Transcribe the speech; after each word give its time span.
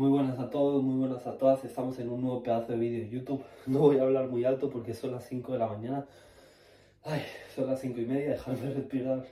Muy 0.00 0.08
buenas 0.08 0.38
a 0.38 0.48
todos, 0.48 0.82
muy 0.82 0.96
buenas 0.96 1.26
a 1.26 1.36
todas. 1.36 1.62
Estamos 1.62 1.98
en 1.98 2.08
un 2.08 2.22
nuevo 2.22 2.42
pedazo 2.42 2.72
de 2.72 2.78
vídeo 2.78 3.04
de 3.04 3.10
YouTube. 3.10 3.44
No 3.66 3.80
voy 3.80 3.98
a 3.98 4.02
hablar 4.04 4.28
muy 4.28 4.46
alto 4.46 4.70
porque 4.70 4.94
son 4.94 5.12
las 5.12 5.28
5 5.28 5.52
de 5.52 5.58
la 5.58 5.66
mañana. 5.66 6.06
Ay, 7.04 7.20
son 7.54 7.66
las 7.66 7.82
5 7.82 8.00
y 8.00 8.06
media, 8.06 8.30
dejarme 8.30 8.70
respirar. 8.72 9.26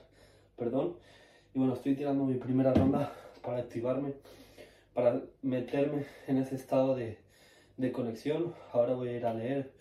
Perdón. 0.55 0.97
Y 1.55 1.57
bueno, 1.57 1.73
estoy 1.73 1.95
tirando 1.95 2.23
mi 2.23 2.35
primera 2.35 2.71
ronda 2.71 3.11
para 3.41 3.57
activarme, 3.57 4.13
para 4.93 5.23
meterme 5.41 6.05
en 6.27 6.37
ese 6.37 6.53
estado 6.53 6.95
de, 6.95 7.17
de 7.77 7.91
conexión. 7.91 8.53
Ahora 8.71 8.93
voy 8.93 9.07
a 9.07 9.17
ir 9.17 9.25
a 9.25 9.33
leer, 9.33 9.71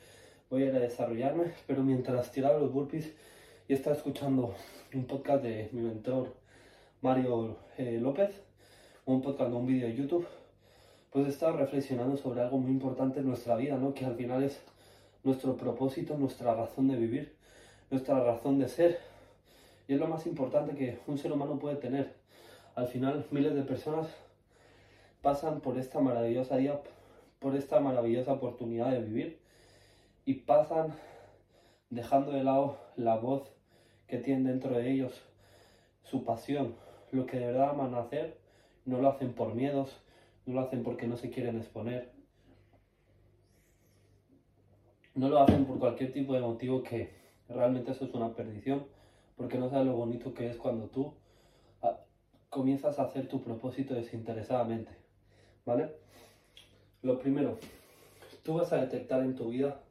voy 0.48 0.62
a 0.62 0.66
ir 0.68 0.74
a 0.74 0.80
desarrollarme. 0.80 1.52
Pero 1.66 1.82
mientras 1.82 2.32
tiraba 2.32 2.58
los 2.58 2.72
burpees 2.72 3.14
y 3.68 3.74
estaba 3.74 3.94
escuchando 3.94 4.54
un 4.94 5.04
podcast 5.04 5.42
de 5.42 5.68
mi 5.72 5.82
mentor 5.82 6.32
Mario 7.02 7.58
eh, 7.76 7.98
López, 8.00 8.42
un 9.04 9.20
podcast 9.20 9.50
de 9.50 9.56
un 9.58 9.66
vídeo 9.66 9.86
de 9.86 9.94
YouTube 9.94 10.26
pues 11.10 11.26
estaba 11.26 11.56
reflexionando 11.56 12.16
sobre 12.16 12.42
algo 12.42 12.58
muy 12.58 12.70
importante 12.70 13.20
en 13.20 13.26
nuestra 13.26 13.56
vida, 13.56 13.76
¿no? 13.76 13.94
Que 13.94 14.04
al 14.04 14.14
final 14.14 14.42
es 14.42 14.60
nuestro 15.24 15.56
propósito, 15.56 16.16
nuestra 16.16 16.54
razón 16.54 16.88
de 16.88 16.96
vivir, 16.96 17.36
nuestra 17.90 18.22
razón 18.22 18.58
de 18.58 18.68
ser. 18.68 18.98
Y 19.86 19.94
es 19.94 20.00
lo 20.00 20.06
más 20.06 20.26
importante 20.26 20.74
que 20.74 20.98
un 21.06 21.18
ser 21.18 21.32
humano 21.32 21.58
puede 21.58 21.76
tener. 21.76 22.14
Al 22.74 22.88
final, 22.88 23.26
miles 23.30 23.54
de 23.54 23.62
personas 23.62 24.06
pasan 25.22 25.60
por 25.60 25.78
esta 25.78 26.00
maravillosa 26.00 26.56
día, 26.56 26.80
por 27.38 27.56
esta 27.56 27.80
maravillosa 27.80 28.32
oportunidad 28.32 28.90
de 28.90 29.00
vivir 29.00 29.38
y 30.24 30.34
pasan 30.34 30.94
dejando 31.90 32.32
de 32.32 32.44
lado 32.44 32.76
la 32.96 33.16
voz 33.16 33.50
que 34.06 34.18
tienen 34.18 34.44
dentro 34.44 34.76
de 34.76 34.90
ellos, 34.90 35.22
su 36.02 36.24
pasión, 36.24 36.74
lo 37.12 37.26
que 37.26 37.38
de 37.38 37.46
verdad 37.46 37.70
aman 37.70 37.94
hacer, 37.94 38.38
no 38.84 39.00
lo 39.00 39.08
hacen 39.08 39.32
por 39.32 39.54
miedos, 39.54 39.96
no 40.48 40.54
lo 40.54 40.60
hacen 40.62 40.82
porque 40.82 41.06
no 41.06 41.18
se 41.18 41.28
quieren 41.28 41.58
exponer, 41.58 42.10
no 45.14 45.28
lo 45.28 45.40
hacen 45.40 45.66
por 45.66 45.78
cualquier 45.78 46.10
tipo 46.10 46.32
de 46.32 46.40
motivo 46.40 46.82
que 46.82 47.12
realmente 47.50 47.90
eso 47.90 48.06
es 48.06 48.14
una 48.14 48.34
perdición, 48.34 48.86
porque 49.36 49.58
no 49.58 49.68
sabes 49.68 49.84
lo 49.84 49.92
bonito 49.92 50.32
que 50.32 50.48
es 50.48 50.56
cuando 50.56 50.86
tú 50.86 51.12
ah, 51.82 51.98
comienzas 52.48 52.98
a 52.98 53.02
hacer 53.02 53.28
tu 53.28 53.42
propósito 53.42 53.92
desinteresadamente, 53.92 54.90
¿vale? 55.66 55.96
Lo 57.02 57.18
primero, 57.18 57.58
tú 58.42 58.54
vas 58.54 58.72
a 58.72 58.80
detectar 58.80 59.20
en 59.20 59.34
tu 59.34 59.50
vida 59.50 59.82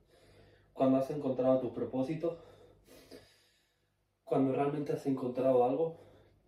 cuando 0.74 0.98
has 0.98 1.10
encontrado 1.12 1.60
tu 1.60 1.72
propósito, 1.72 2.40
cuando 4.24 4.54
realmente 4.54 4.94
has 4.94 5.06
encontrado 5.06 5.64
algo 5.64 6.00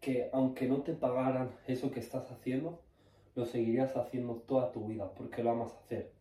que 0.02 0.32
aunque 0.34 0.68
no 0.68 0.82
te 0.82 0.94
pagaran 0.94 1.56
eso 1.68 1.92
que 1.92 2.00
estás 2.00 2.32
haciendo, 2.32 2.89
lo 3.36 3.46
seguirías 3.46 3.96
haciendo 3.96 4.36
toda 4.36 4.72
tu 4.72 4.88
vida 4.88 5.12
porque 5.14 5.44
lo 5.44 5.52
amas 5.52 5.76
hacer. 5.76 6.12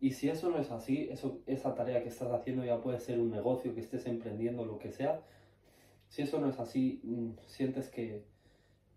Y 0.00 0.12
si 0.12 0.28
eso 0.28 0.50
no 0.50 0.58
es 0.58 0.70
así, 0.70 1.08
eso, 1.10 1.40
esa 1.46 1.74
tarea 1.74 2.02
que 2.02 2.08
estás 2.08 2.30
haciendo 2.30 2.64
ya 2.64 2.80
puede 2.80 3.00
ser 3.00 3.18
un 3.18 3.30
negocio, 3.30 3.74
que 3.74 3.80
estés 3.80 4.06
emprendiendo, 4.06 4.64
lo 4.64 4.78
que 4.78 4.92
sea. 4.92 5.22
Si 6.08 6.22
eso 6.22 6.40
no 6.40 6.48
es 6.48 6.60
así, 6.60 7.00
mm, 7.02 7.30
sientes 7.46 7.88
que, 7.90 8.22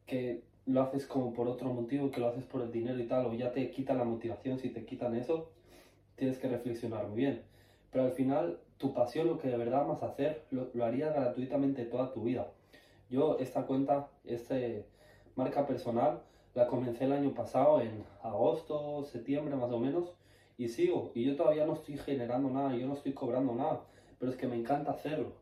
que 0.06 0.44
lo 0.66 0.82
haces 0.82 1.08
como 1.08 1.34
por 1.34 1.48
otro 1.48 1.74
motivo, 1.74 2.12
que 2.12 2.22
lo 2.22 2.28
haces 2.28 2.46
por 2.46 2.62
el 2.62 2.72
dinero 2.72 3.00
y 3.00 3.08
tal, 3.08 3.26
o 3.26 3.34
ya 3.34 3.52
te 3.52 3.72
quitan 3.72 3.98
la 3.98 4.04
motivación, 4.04 4.60
si 4.60 4.70
te 4.70 4.86
quitan 4.86 5.16
eso, 5.16 5.52
tienes 6.16 6.38
que 6.38 6.48
reflexionar 6.48 7.08
muy 7.08 7.18
bien. 7.18 7.44
Pero 7.92 8.06
al 8.06 8.12
final, 8.12 8.60
tu 8.78 8.94
pasión, 8.94 9.28
lo 9.28 9.40
que 9.40 9.50
de 9.50 9.58
verdad 9.58 9.82
amas 9.82 10.04
hacer, 10.04 10.46
lo, 10.52 10.70
lo 10.74 10.86
harías 10.86 11.14
gratuitamente 11.16 11.86
toda 11.86 12.14
tu 12.14 12.24
vida. 12.24 12.52
Yo 13.10 13.40
esta 13.40 13.66
cuenta, 13.66 14.10
esta 14.24 14.56
marca 15.36 15.66
personal, 15.66 16.22
la 16.54 16.68
comencé 16.68 17.06
el 17.06 17.14
año 17.14 17.34
pasado, 17.34 17.82
en 17.82 18.04
agosto, 18.24 19.04
septiembre 19.06 19.56
más 19.56 19.72
o 19.72 19.80
menos, 19.80 20.14
y 20.58 20.68
sigo. 20.70 21.12
Y 21.16 21.26
yo 21.26 21.36
todavía 21.36 21.66
no 21.66 21.74
estoy 21.74 21.98
generando 21.98 22.50
nada, 22.50 22.76
yo 22.76 22.88
no 22.88 22.94
estoy 22.94 23.14
cobrando 23.14 23.56
nada, 23.56 23.82
pero 24.20 24.32
es 24.32 24.38
que 24.38 24.48
me 24.48 24.56
encanta 24.56 24.92
hacerlo. 24.92 25.34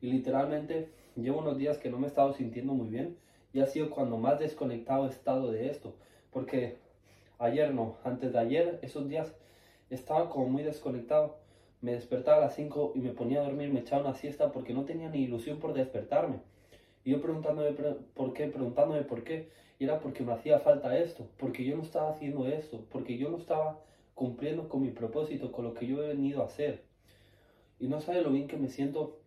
Y 0.00 0.10
literalmente 0.10 0.88
llevo 1.16 1.40
unos 1.40 1.58
días 1.58 1.78
que 1.78 1.90
no 1.90 1.98
me 1.98 2.06
he 2.06 2.08
estado 2.08 2.32
sintiendo 2.32 2.72
muy 2.72 2.88
bien 2.88 3.16
y 3.52 3.60
ha 3.60 3.66
sido 3.66 3.90
cuando 3.90 4.16
más 4.16 4.38
desconectado 4.38 5.06
he 5.06 5.10
estado 5.10 5.50
de 5.50 5.68
esto. 5.70 5.94
Porque 6.30 6.78
ayer 7.38 7.74
no, 7.74 7.96
antes 8.04 8.32
de 8.32 8.38
ayer, 8.38 8.78
esos 8.82 9.08
días 9.08 9.34
estaba 9.90 10.30
como 10.30 10.46
muy 10.46 10.62
desconectado. 10.62 11.38
Me 11.80 11.92
despertaba 11.92 12.38
a 12.38 12.40
las 12.42 12.54
5 12.54 12.92
y 12.94 13.00
me 13.00 13.10
ponía 13.10 13.40
a 13.40 13.44
dormir, 13.44 13.72
me 13.72 13.80
echaba 13.80 14.02
una 14.02 14.14
siesta 14.14 14.52
porque 14.52 14.74
no 14.74 14.84
tenía 14.84 15.08
ni 15.08 15.22
ilusión 15.22 15.58
por 15.58 15.72
despertarme. 15.72 16.40
Y 17.04 17.12
yo 17.12 17.22
preguntándome 17.22 17.72
por 18.14 18.34
qué, 18.34 18.46
preguntándome 18.46 19.02
por 19.02 19.24
qué. 19.24 19.48
Era 19.80 19.98
porque 19.98 20.22
me 20.22 20.34
hacía 20.34 20.58
falta 20.58 20.98
esto, 20.98 21.26
porque 21.38 21.64
yo 21.64 21.74
no 21.74 21.82
estaba 21.82 22.10
haciendo 22.10 22.46
esto, 22.46 22.84
porque 22.90 23.16
yo 23.16 23.30
no 23.30 23.38
estaba 23.38 23.80
cumpliendo 24.14 24.68
con 24.68 24.82
mi 24.82 24.90
propósito, 24.90 25.50
con 25.50 25.64
lo 25.64 25.72
que 25.72 25.86
yo 25.86 26.04
he 26.04 26.08
venido 26.08 26.42
a 26.42 26.44
hacer. 26.44 26.84
Y 27.78 27.88
no 27.88 27.98
sabe 28.02 28.20
lo 28.20 28.30
bien 28.30 28.46
que 28.46 28.58
me 28.58 28.68
siento 28.68 29.22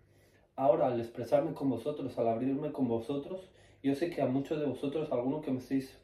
ahora 0.56 0.90
al 0.90 1.00
expresarme 1.00 1.56
con 1.56 1.72
vosotros, 1.72 2.20
al 2.20 2.28
abrirme 2.28 2.72
con 2.72 2.88
vosotros. 2.88 3.50
Yo 3.82 3.96
sé 3.96 4.12
que 4.12 4.22
a 4.22 4.28
muchos 4.28 4.60
de 4.60 4.68
vosotros, 4.68 5.12
algunos 5.12 5.44
que 5.44 5.50
me 5.50 5.58
estéis 5.58 5.98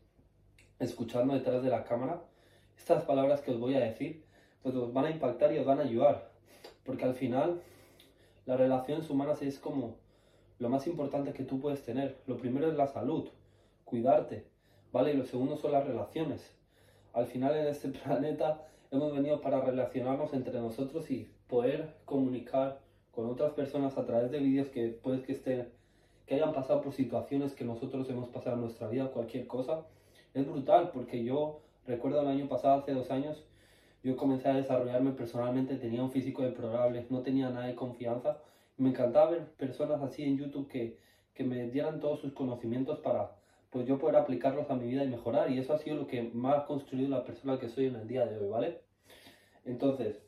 escuchando 0.79 1.35
detrás 1.35 1.61
de 1.61 1.69
la 1.69 1.83
cámara, 1.83 2.23
estas 2.75 3.03
palabras 3.03 3.41
que 3.41 3.51
os 3.51 3.59
voy 3.59 3.75
a 3.75 3.81
decir, 3.81 4.25
pues 4.63 4.73
os 4.73 4.91
van 4.91 5.05
a 5.05 5.11
impactar 5.11 5.53
y 5.53 5.59
os 5.59 5.65
van 5.67 5.77
a 5.77 5.83
ayudar. 5.83 6.31
Porque 6.83 7.05
al 7.05 7.13
final, 7.13 7.61
las 8.47 8.57
relaciones 8.57 9.11
humanas 9.11 9.43
es 9.43 9.59
como 9.59 9.97
lo 10.57 10.69
más 10.69 10.87
importante 10.87 11.33
que 11.33 11.43
tú 11.43 11.59
puedes 11.59 11.83
tener. 11.83 12.17
Lo 12.25 12.37
primero 12.37 12.67
es 12.67 12.75
la 12.75 12.87
salud 12.87 13.29
cuidarte, 13.89 14.45
¿vale? 14.91 15.13
Y 15.13 15.17
lo 15.17 15.25
segundo 15.25 15.57
son 15.57 15.71
las 15.71 15.85
relaciones. 15.85 16.55
Al 17.13 17.25
final 17.25 17.55
en 17.57 17.67
este 17.67 17.89
planeta 18.03 18.67
hemos 18.91 19.13
venido 19.13 19.41
para 19.41 19.61
relacionarnos 19.61 20.33
entre 20.33 20.59
nosotros 20.59 21.09
y 21.11 21.31
poder 21.47 21.95
comunicar 22.05 22.79
con 23.11 23.27
otras 23.27 23.53
personas 23.53 23.97
a 23.97 24.05
través 24.05 24.31
de 24.31 24.39
vídeos 24.39 24.69
que 24.69 24.89
puedes 24.89 25.25
que 25.25 25.33
estén, 25.33 25.69
que 26.25 26.35
hayan 26.35 26.53
pasado 26.53 26.81
por 26.81 26.93
situaciones 26.93 27.53
que 27.53 27.65
nosotros 27.65 28.09
hemos 28.09 28.29
pasado 28.29 28.55
en 28.55 28.61
nuestra 28.61 28.87
vida, 28.87 29.11
cualquier 29.11 29.47
cosa. 29.47 29.85
Es 30.33 30.45
brutal 30.47 30.91
porque 30.93 31.23
yo 31.23 31.61
recuerdo 31.87 32.21
el 32.21 32.27
año 32.27 32.47
pasado, 32.47 32.79
hace 32.79 32.93
dos 32.93 33.09
años, 33.09 33.43
yo 34.03 34.15
comencé 34.15 34.47
a 34.47 34.53
desarrollarme 34.53 35.11
personalmente, 35.11 35.75
tenía 35.75 36.03
un 36.03 36.11
físico 36.11 36.43
deplorable, 36.43 37.07
no 37.09 37.21
tenía 37.21 37.49
nada 37.49 37.65
de 37.65 37.75
confianza. 37.75 38.37
Me 38.77 38.89
encantaba 38.89 39.31
ver 39.31 39.47
personas 39.57 40.01
así 40.01 40.23
en 40.23 40.37
YouTube 40.37 40.69
que, 40.69 40.97
que 41.33 41.43
me 41.43 41.67
dieran 41.69 41.99
todos 41.99 42.21
sus 42.21 42.31
conocimientos 42.31 42.99
para, 42.99 43.38
pues 43.69 43.87
yo 43.87 43.97
poder 43.99 44.15
aplicarlos 44.15 44.69
a 44.69 44.75
mi 44.75 44.87
vida 44.87 45.03
y 45.03 45.09
mejorar. 45.09 45.51
Y 45.51 45.59
eso 45.59 45.73
ha 45.73 45.77
sido 45.77 45.95
lo 45.95 46.07
que 46.07 46.23
más 46.33 46.59
ha 46.59 46.65
construido 46.65 47.09
la 47.09 47.23
persona 47.23 47.59
que 47.59 47.69
soy 47.69 47.85
en 47.85 47.95
el 47.95 48.07
día 48.07 48.25
de 48.25 48.37
hoy, 48.37 48.49
¿vale? 48.49 48.81
Entonces, 49.65 50.21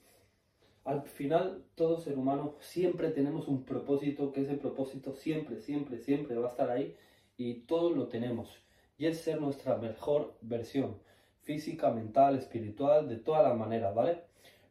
al 0.84 1.03
final, 1.03 1.63
todo 1.75 2.00
ser 2.00 2.18
humano 2.18 2.56
siempre 2.59 3.12
tenemos 3.12 3.47
un 3.47 3.63
propósito, 3.66 4.31
que 4.31 4.41
ese 4.41 4.56
propósito 4.56 5.13
siempre, 5.13 5.59
siempre, 5.59 6.00
siempre 6.00 6.38
va 6.38 6.47
a 6.47 6.52
estar 6.52 6.69
ahí 6.69 6.96
y 7.38 7.62
todos 7.62 7.96
lo 7.96 8.07
tenemos. 8.07 8.50
Y 8.97 9.06
es 9.07 9.22
ser 9.22 9.41
nuestra 9.41 9.78
mejor 9.78 10.35
versión, 10.41 10.97
física, 11.41 11.91
mental, 11.91 12.38
espiritual, 12.38 13.08
de 13.09 13.18
todas 13.18 13.44
las 13.44 13.58
maneras, 13.58 13.94
¿vale? 13.96 14.23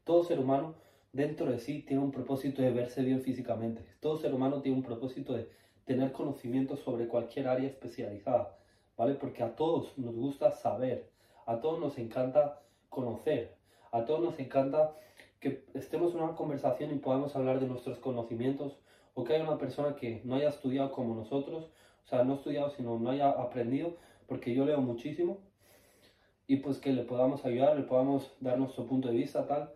Todo 0.04 0.24
ser 0.24 0.38
humano 0.38 0.74
dentro 1.12 1.50
de 1.50 1.58
sí 1.58 1.82
tiene 1.82 2.02
un 2.02 2.12
propósito 2.12 2.62
de 2.62 2.70
verse 2.70 3.02
bien 3.02 3.22
físicamente. 3.22 3.84
Todo 4.00 4.16
ser 4.16 4.34
humano 4.34 4.62
tiene 4.62 4.78
un 4.78 4.84
propósito 4.84 5.34
de 5.34 5.48
tener 5.84 6.12
conocimiento 6.12 6.76
sobre 6.76 7.08
cualquier 7.08 7.48
área 7.48 7.68
especializada. 7.68 8.59
¿Vale? 9.00 9.14
Porque 9.14 9.42
a 9.42 9.56
todos 9.56 9.96
nos 9.96 10.14
gusta 10.14 10.50
saber, 10.50 11.08
a 11.46 11.58
todos 11.62 11.80
nos 11.80 11.96
encanta 11.96 12.60
conocer, 12.90 13.56
a 13.92 14.04
todos 14.04 14.20
nos 14.20 14.38
encanta 14.38 14.92
que 15.40 15.64
estemos 15.72 16.14
en 16.14 16.20
una 16.20 16.36
conversación 16.36 16.92
y 16.92 16.98
podamos 16.98 17.34
hablar 17.34 17.60
de 17.60 17.66
nuestros 17.66 17.98
conocimientos 17.98 18.76
o 19.14 19.24
que 19.24 19.32
haya 19.32 19.44
una 19.44 19.56
persona 19.56 19.96
que 19.96 20.20
no 20.24 20.34
haya 20.34 20.50
estudiado 20.50 20.92
como 20.92 21.14
nosotros, 21.14 21.70
o 22.04 22.08
sea, 22.10 22.24
no 22.24 22.34
estudiado, 22.34 22.68
sino 22.68 22.98
no 22.98 23.08
haya 23.08 23.30
aprendido, 23.30 23.96
porque 24.26 24.54
yo 24.54 24.66
leo 24.66 24.82
muchísimo, 24.82 25.38
y 26.46 26.56
pues 26.56 26.76
que 26.76 26.92
le 26.92 27.04
podamos 27.04 27.46
ayudar, 27.46 27.78
le 27.78 27.84
podamos 27.84 28.30
dar 28.40 28.58
nuestro 28.58 28.84
punto 28.84 29.08
de 29.08 29.14
vista, 29.14 29.46
tal. 29.46 29.72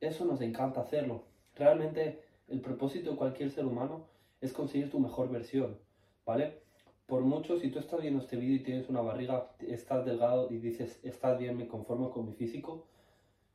Eso 0.00 0.24
nos 0.24 0.40
encanta 0.40 0.80
hacerlo. 0.80 1.22
Realmente 1.54 2.24
el 2.48 2.60
propósito 2.60 3.12
de 3.12 3.16
cualquier 3.16 3.52
ser 3.52 3.66
humano 3.66 4.08
es 4.40 4.52
conseguir 4.52 4.90
tu 4.90 4.98
mejor 4.98 5.30
versión, 5.30 5.78
¿vale? 6.24 6.65
Por 7.06 7.22
mucho, 7.22 7.58
si 7.58 7.70
tú 7.70 7.78
estás 7.78 8.00
viendo 8.00 8.20
este 8.20 8.36
vídeo 8.36 8.56
y 8.56 8.62
tienes 8.64 8.88
una 8.88 9.00
barriga, 9.00 9.50
estás 9.60 10.04
delgado 10.04 10.50
y 10.50 10.58
dices, 10.58 10.98
estás 11.04 11.38
bien, 11.38 11.56
me 11.56 11.68
conformo 11.68 12.10
con 12.10 12.26
mi 12.26 12.32
físico, 12.32 12.84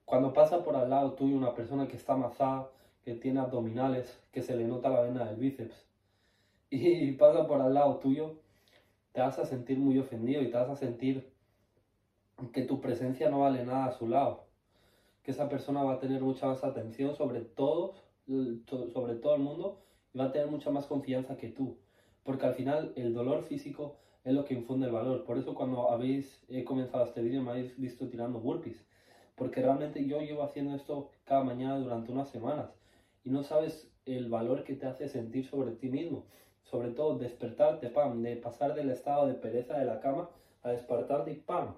cuando 0.06 0.34
pasa 0.34 0.64
por 0.64 0.76
al 0.76 0.90
lado 0.90 1.14
tuyo 1.14 1.36
una 1.36 1.54
persona 1.54 1.88
que 1.88 1.98
está 1.98 2.14
amasada, 2.14 2.70
que 3.04 3.14
tiene 3.16 3.40
abdominales, 3.40 4.22
que 4.32 4.42
se 4.42 4.56
le 4.56 4.66
nota 4.66 4.90
la 4.90 5.02
vena 5.02 5.26
del 5.26 5.36
bíceps, 5.36 5.86
y 6.70 7.12
pasa 7.14 7.46
por 7.46 7.62
al 7.62 7.74
lado 7.74 7.98
tuyo, 7.98 8.36
te 9.12 9.20
vas 9.20 9.38
a 9.38 9.46
sentir 9.46 9.78
muy 9.78 10.00
ofendido 10.00 10.42
y 10.42 10.50
te 10.50 10.58
vas 10.58 10.70
a 10.70 10.76
sentir 10.76 11.30
que 12.54 12.64
tu 12.64 12.80
presencia 12.80 13.30
no 13.30 13.42
vale 13.42 13.66
nada 13.66 13.86
a 13.86 13.92
su 13.92 14.08
lado, 14.08 14.46
que 15.24 15.32
esa 15.32 15.50
persona 15.50 15.84
va 15.84 15.94
a 15.94 16.00
tener 16.00 16.22
mucha 16.22 16.48
más 16.48 16.64
atención 16.64 17.16
sobre 17.16 17.42
todos, 17.42 18.02
sobre 18.94 19.16
todo 19.16 19.36
el 19.36 19.42
mundo, 19.42 19.82
y 20.14 20.18
va 20.18 20.26
a 20.26 20.32
tener 20.32 20.48
mucha 20.48 20.72
más 20.72 20.86
confianza 20.88 21.36
que 21.38 21.50
tú. 21.50 21.78
Porque 22.24 22.46
al 22.46 22.54
final 22.54 22.94
el 22.96 23.14
dolor 23.14 23.44
físico 23.44 23.98
es 24.24 24.34
lo 24.34 24.46
que 24.46 24.54
infunde 24.54 24.88
el 24.88 24.94
valor. 24.94 25.24
Por 25.24 25.38
eso 25.38 25.56
cuando 25.56 25.92
habéis 25.92 26.44
comenzado 26.66 27.06
este 27.06 27.22
vídeo 27.22 27.42
me 27.42 27.52
habéis 27.52 27.78
visto 27.78 28.08
tirando 28.08 28.40
burpees. 28.40 28.86
Porque 29.36 29.62
realmente 29.62 30.06
yo 30.06 30.22
llevo 30.22 30.44
haciendo 30.44 30.76
esto 30.76 31.10
cada 31.26 31.44
mañana 31.44 31.80
durante 31.80 32.12
unas 32.12 32.30
semanas. 32.30 32.70
Y 33.24 33.30
no 33.30 33.44
sabes 33.44 33.92
el 34.06 34.30
valor 34.30 34.64
que 34.64 34.76
te 34.76 34.86
hace 34.86 35.10
sentir 35.10 35.48
sobre 35.48 35.72
ti 35.72 35.90
mismo. 35.90 36.26
Sobre 36.64 36.92
todo 36.92 37.18
despertarte, 37.18 37.90
pam, 37.90 38.22
de 38.22 38.36
pasar 38.36 38.76
del 38.76 38.92
estado 38.92 39.28
de 39.28 39.34
pereza 39.34 39.78
de 39.78 39.86
la 39.86 40.00
cama 40.00 40.30
a 40.62 40.70
despertarte 40.70 41.32
y 41.32 41.36
pam. 41.36 41.74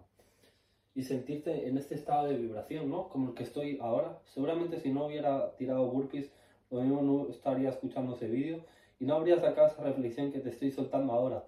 Y 0.94 1.04
sentirte 1.04 1.68
en 1.68 1.78
este 1.78 1.96
estado 1.96 2.28
de 2.28 2.36
vibración, 2.36 2.90
¿no? 2.90 3.08
Como 3.08 3.30
el 3.30 3.34
que 3.34 3.44
estoy 3.44 3.80
ahora. 3.82 4.20
Seguramente 4.26 4.80
si 4.80 4.92
no 4.92 5.06
hubiera 5.06 5.56
tirado 5.56 5.88
burpees, 5.88 6.32
lo 6.70 6.82
mismo 6.82 7.02
no 7.02 7.30
estaría 7.30 7.70
escuchando 7.70 8.16
ese 8.16 8.28
vídeo 8.28 8.66
y 9.04 9.06
no 9.06 9.16
habría 9.16 9.38
sacado 9.38 9.68
esa 9.68 9.84
reflexión 9.84 10.32
que 10.32 10.40
te 10.40 10.48
estoy 10.48 10.72
soltando 10.72 11.12
ahora. 11.12 11.44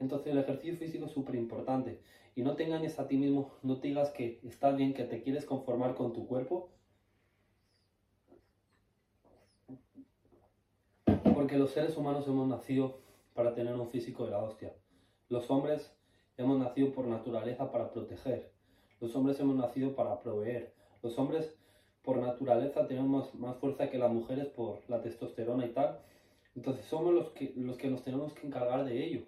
Entonces 0.00 0.32
el 0.32 0.38
ejercicio 0.38 0.74
físico 0.78 1.04
es 1.04 1.12
súper 1.12 1.34
importante. 1.34 2.00
Y 2.34 2.40
no 2.40 2.56
te 2.56 2.64
engañes 2.64 2.98
a 2.98 3.06
ti 3.06 3.18
mismo, 3.18 3.50
no 3.62 3.78
te 3.78 3.88
digas 3.88 4.08
que 4.08 4.40
estás 4.42 4.74
bien, 4.74 4.94
que 4.94 5.04
te 5.04 5.20
quieres 5.20 5.44
conformar 5.44 5.94
con 5.94 6.14
tu 6.14 6.26
cuerpo. 6.26 6.70
Porque 11.34 11.58
los 11.58 11.72
seres 11.72 11.94
humanos 11.98 12.26
hemos 12.26 12.48
nacido 12.48 13.00
para 13.34 13.54
tener 13.54 13.74
un 13.74 13.90
físico 13.90 14.24
de 14.24 14.30
la 14.30 14.42
hostia. 14.42 14.72
Los 15.28 15.50
hombres 15.50 15.94
hemos 16.38 16.58
nacido 16.58 16.92
por 16.92 17.06
naturaleza 17.06 17.70
para 17.70 17.90
proteger. 17.90 18.50
Los 18.98 19.14
hombres 19.14 19.38
hemos 19.40 19.56
nacido 19.56 19.94
para 19.94 20.18
proveer. 20.20 20.72
Los 21.02 21.18
hombres 21.18 21.54
por 22.00 22.16
naturaleza 22.16 22.88
tenemos 22.88 23.34
más 23.34 23.58
fuerza 23.58 23.90
que 23.90 23.98
las 23.98 24.10
mujeres 24.10 24.46
por 24.46 24.80
la 24.88 25.02
testosterona 25.02 25.66
y 25.66 25.74
tal. 25.74 26.00
Entonces 26.58 26.86
somos 26.86 27.14
los 27.14 27.30
que, 27.30 27.52
los 27.54 27.76
que 27.76 27.88
nos 27.88 28.02
tenemos 28.02 28.32
que 28.32 28.44
encargar 28.44 28.84
de 28.84 29.04
ello. 29.04 29.22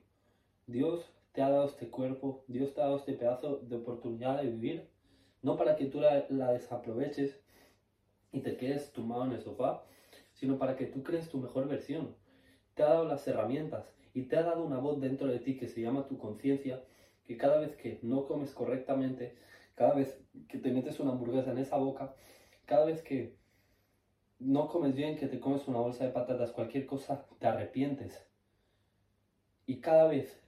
Dios 0.67 1.09
te 1.31 1.43
ha 1.43 1.49
dado 1.49 1.67
este 1.67 1.89
cuerpo, 1.89 2.43
Dios 2.49 2.75
te 2.75 2.81
ha 2.81 2.87
dado 2.87 2.97
este 2.97 3.13
pedazo 3.13 3.59
de 3.59 3.77
oportunidad 3.77 4.43
de 4.43 4.51
vivir, 4.51 4.89
no 5.41 5.57
para 5.57 5.77
que 5.77 5.85
tú 5.85 6.01
la, 6.01 6.27
desaproveches 6.53 7.41
y 8.33 8.41
te 8.41 8.57
quedes 8.57 8.93
tumbado 8.93 9.27
en 9.27 9.33
el 9.35 9.43
sofá, 9.43 9.85
sino 10.35 10.59
para 10.59 10.75
que 10.75 10.87
tú 10.87 11.05
crees 11.05 11.29
tu 11.29 11.39
mejor 11.39 11.69
versión. 11.69 12.17
Te 12.75 12.83
ha 12.83 12.89
dado 12.89 13.05
las 13.05 13.25
herramientas 13.29 13.95
y 14.13 14.23
te 14.23 14.37
ha 14.37 14.43
dado 14.43 14.65
una 14.65 14.79
voz 14.79 15.01
dentro 15.01 15.29
de 15.29 15.39
ti 15.39 15.57
que 15.57 15.69
se 15.69 15.83
llama 15.83 16.09
tu 16.09 16.19
conciencia, 16.19 16.83
que 17.25 17.37
cada 17.37 17.61
vez 17.61 17.77
que 17.77 18.01
no 18.03 18.27
comes 18.27 18.51
correctamente, 18.51 19.37
cada 19.77 19.95
vez 19.95 20.21
que 20.49 20.59
te 20.59 20.73
metes 20.73 20.99
una 20.99 21.13
hamburguesa 21.13 21.53
en 21.53 21.59
esa 21.59 21.77
boca, 21.77 22.13
cada 22.67 22.87
vez 22.87 23.03
que 23.03 23.39
no 24.41 24.69
comes 24.69 24.95
bien, 24.95 25.17
que 25.17 25.29
te 25.29 25.39
comes 25.39 25.69
una 25.69 25.79
bolsa 25.79 26.05
de 26.05 26.11
patatas, 26.11 26.51
cualquier 26.51 26.87
cosa, 26.87 27.27
te 27.39 27.47
arrepientes. 27.47 28.27
Y 29.67 29.81
cada 29.81 30.09
vez 30.09 30.43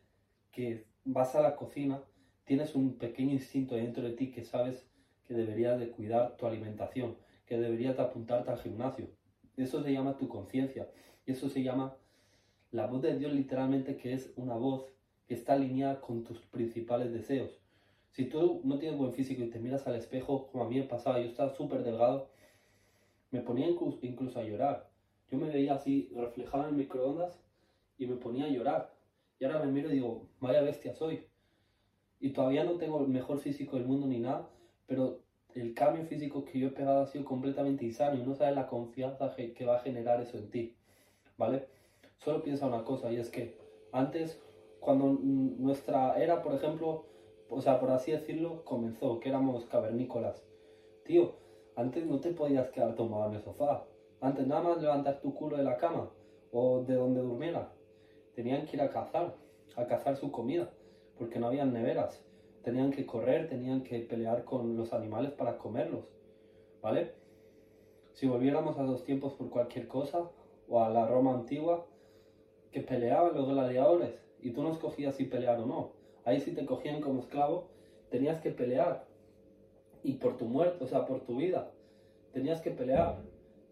que 0.50 0.86
vas 1.04 1.34
a 1.34 1.42
la 1.42 1.56
cocina, 1.56 2.02
tienes 2.44 2.74
un 2.74 2.98
pequeño 2.98 3.32
instinto 3.32 3.76
dentro 3.76 4.02
de 4.02 4.12
ti 4.12 4.32
que 4.32 4.44
sabes 4.44 4.88
que 5.26 5.34
deberías 5.34 5.78
de 5.78 5.90
cuidar 5.90 6.36
tu 6.36 6.46
alimentación, 6.46 7.16
que 7.46 7.58
deberías 7.58 7.96
de 7.96 8.02
apuntarte 8.02 8.50
al 8.50 8.58
gimnasio. 8.58 9.08
Eso 9.56 9.82
se 9.82 9.92
llama 9.92 10.16
tu 10.16 10.26
conciencia. 10.26 10.90
Y 11.26 11.32
eso 11.32 11.48
se 11.48 11.62
llama 11.62 11.96
la 12.70 12.86
voz 12.86 13.02
de 13.02 13.18
Dios 13.18 13.32
literalmente, 13.32 13.96
que 13.96 14.14
es 14.14 14.32
una 14.36 14.54
voz 14.56 14.86
que 15.28 15.34
está 15.34 15.52
alineada 15.52 16.00
con 16.00 16.24
tus 16.24 16.40
principales 16.40 17.12
deseos. 17.12 17.60
Si 18.10 18.24
tú 18.24 18.60
no 18.64 18.78
tienes 18.78 18.98
buen 18.98 19.12
físico 19.12 19.42
y 19.42 19.50
te 19.50 19.60
miras 19.60 19.86
al 19.86 19.94
espejo, 19.94 20.48
como 20.48 20.64
a 20.64 20.68
mí 20.68 20.78
me 20.78 20.84
pasaba, 20.84 21.20
yo 21.20 21.26
estaba 21.26 21.54
súper 21.54 21.84
delgado, 21.84 22.31
me 23.32 23.40
ponía 23.40 23.67
incluso, 23.69 24.38
a 24.38 24.44
llorar. 24.44 24.88
Yo 25.31 25.38
me 25.38 25.49
veía 25.49 25.75
así 25.75 26.11
reflejado 26.14 26.64
en 26.64 26.70
el 26.70 26.76
microondas 26.76 27.40
y 27.99 28.06
me 28.06 28.17
ponía 28.17 28.44
a 28.44 28.49
llorar. 28.49 28.93
Y 29.40 29.44
ahora 29.44 29.64
me 29.64 29.73
miro 29.73 29.90
y 29.90 29.94
digo, 29.94 30.29
vaya 30.38 30.61
bestia 30.61 30.94
soy. 30.94 31.25
Y 32.20 32.31
todavía 32.31 32.62
no 32.62 32.76
tengo 32.76 33.00
el 33.00 33.08
mejor 33.08 33.38
físico 33.38 33.76
del 33.76 33.87
mundo 33.87 34.06
ni 34.06 34.20
nada, 34.20 34.49
pero 34.87 35.20
el 35.55 35.75
cambio 35.75 36.05
físico 36.05 36.44
que 36.44 36.58
yo 36.58 36.69
he 36.69 36.73
pegado 36.73 37.00
ha 37.00 37.06
sido 37.06 37.25
completamente 37.25 37.84
insano 37.84 38.17
y 38.17 38.25
no 38.25 38.34
sabes 38.34 38.55
la 38.55 38.69
confianza 38.69 39.34
que 39.34 39.64
va 39.64 39.76
a 39.76 39.81
generar 39.81 40.20
eso 40.20 40.37
en 40.37 40.50
ti. 40.50 40.76
¿Vale? 41.38 41.67
Solo 42.19 42.43
piensa 42.43 42.67
una 42.67 42.84
cosa 42.84 43.11
y 43.11 43.17
es 43.17 43.31
que 43.31 43.58
antes, 43.93 44.40
cuando 44.79 45.19
nuestra 45.23 46.23
era, 46.23 46.43
por 46.43 46.55
ejemplo, 46.55 47.06
o 47.49 47.61
sea, 47.61 47.81
por 47.81 47.90
así 47.90 48.12
decirlo, 48.12 48.64
comenzó, 48.64 49.20
que 49.20 49.31
éramos 49.31 49.64
cavernícolas. 49.67 50.44
Tío, 51.05 51.41
antes 51.76 52.06
no 52.06 52.20
te 52.20 52.32
podías 52.32 52.70
quedar 52.70 52.94
tomado 52.94 53.28
en 53.28 53.34
el 53.34 53.42
sofá. 53.42 53.84
Antes 54.20 54.46
nada 54.46 54.62
más 54.62 54.80
levantar 54.80 55.20
tu 55.20 55.34
culo 55.34 55.56
de 55.56 55.64
la 55.64 55.76
cama 55.76 56.10
o 56.52 56.84
de 56.84 56.94
donde 56.94 57.20
durmiera 57.20 57.72
tenían 58.34 58.66
que 58.66 58.76
ir 58.76 58.82
a 58.82 58.90
cazar, 58.90 59.34
a 59.76 59.86
cazar 59.86 60.16
su 60.16 60.30
comida, 60.30 60.70
porque 61.19 61.38
no 61.38 61.48
habían 61.48 61.72
neveras. 61.72 62.24
Tenían 62.62 62.90
que 62.90 63.06
correr, 63.06 63.48
tenían 63.48 63.82
que 63.82 63.98
pelear 64.00 64.44
con 64.44 64.76
los 64.76 64.92
animales 64.92 65.32
para 65.32 65.58
comerlos, 65.58 66.04
¿vale? 66.80 67.12
Si 68.12 68.26
volviéramos 68.26 68.78
a 68.78 68.84
los 68.84 69.04
tiempos 69.04 69.32
por 69.34 69.50
cualquier 69.50 69.88
cosa, 69.88 70.30
o 70.69 70.82
a 70.82 70.90
la 70.90 71.06
Roma 71.06 71.34
antigua, 71.34 71.86
que 72.70 72.80
peleaban 72.80 73.34
los 73.34 73.48
gladiadores, 73.48 74.14
y 74.40 74.50
tú 74.50 74.62
no 74.62 74.70
escogías 74.70 75.14
si 75.16 75.24
pelear 75.24 75.58
o 75.60 75.66
no. 75.66 75.92
Ahí 76.24 76.40
si 76.40 76.52
te 76.52 76.64
cogían 76.64 77.00
como 77.00 77.20
esclavo, 77.20 77.69
tenías 78.10 78.40
que 78.40 78.50
pelear. 78.50 79.06
Y 80.02 80.14
por 80.14 80.37
tu 80.37 80.46
muerte, 80.46 80.84
o 80.84 80.87
sea, 80.87 81.06
por 81.06 81.20
tu 81.20 81.37
vida, 81.37 81.70
tenías 82.32 82.60
que 82.60 82.70
pelear. 82.70 83.22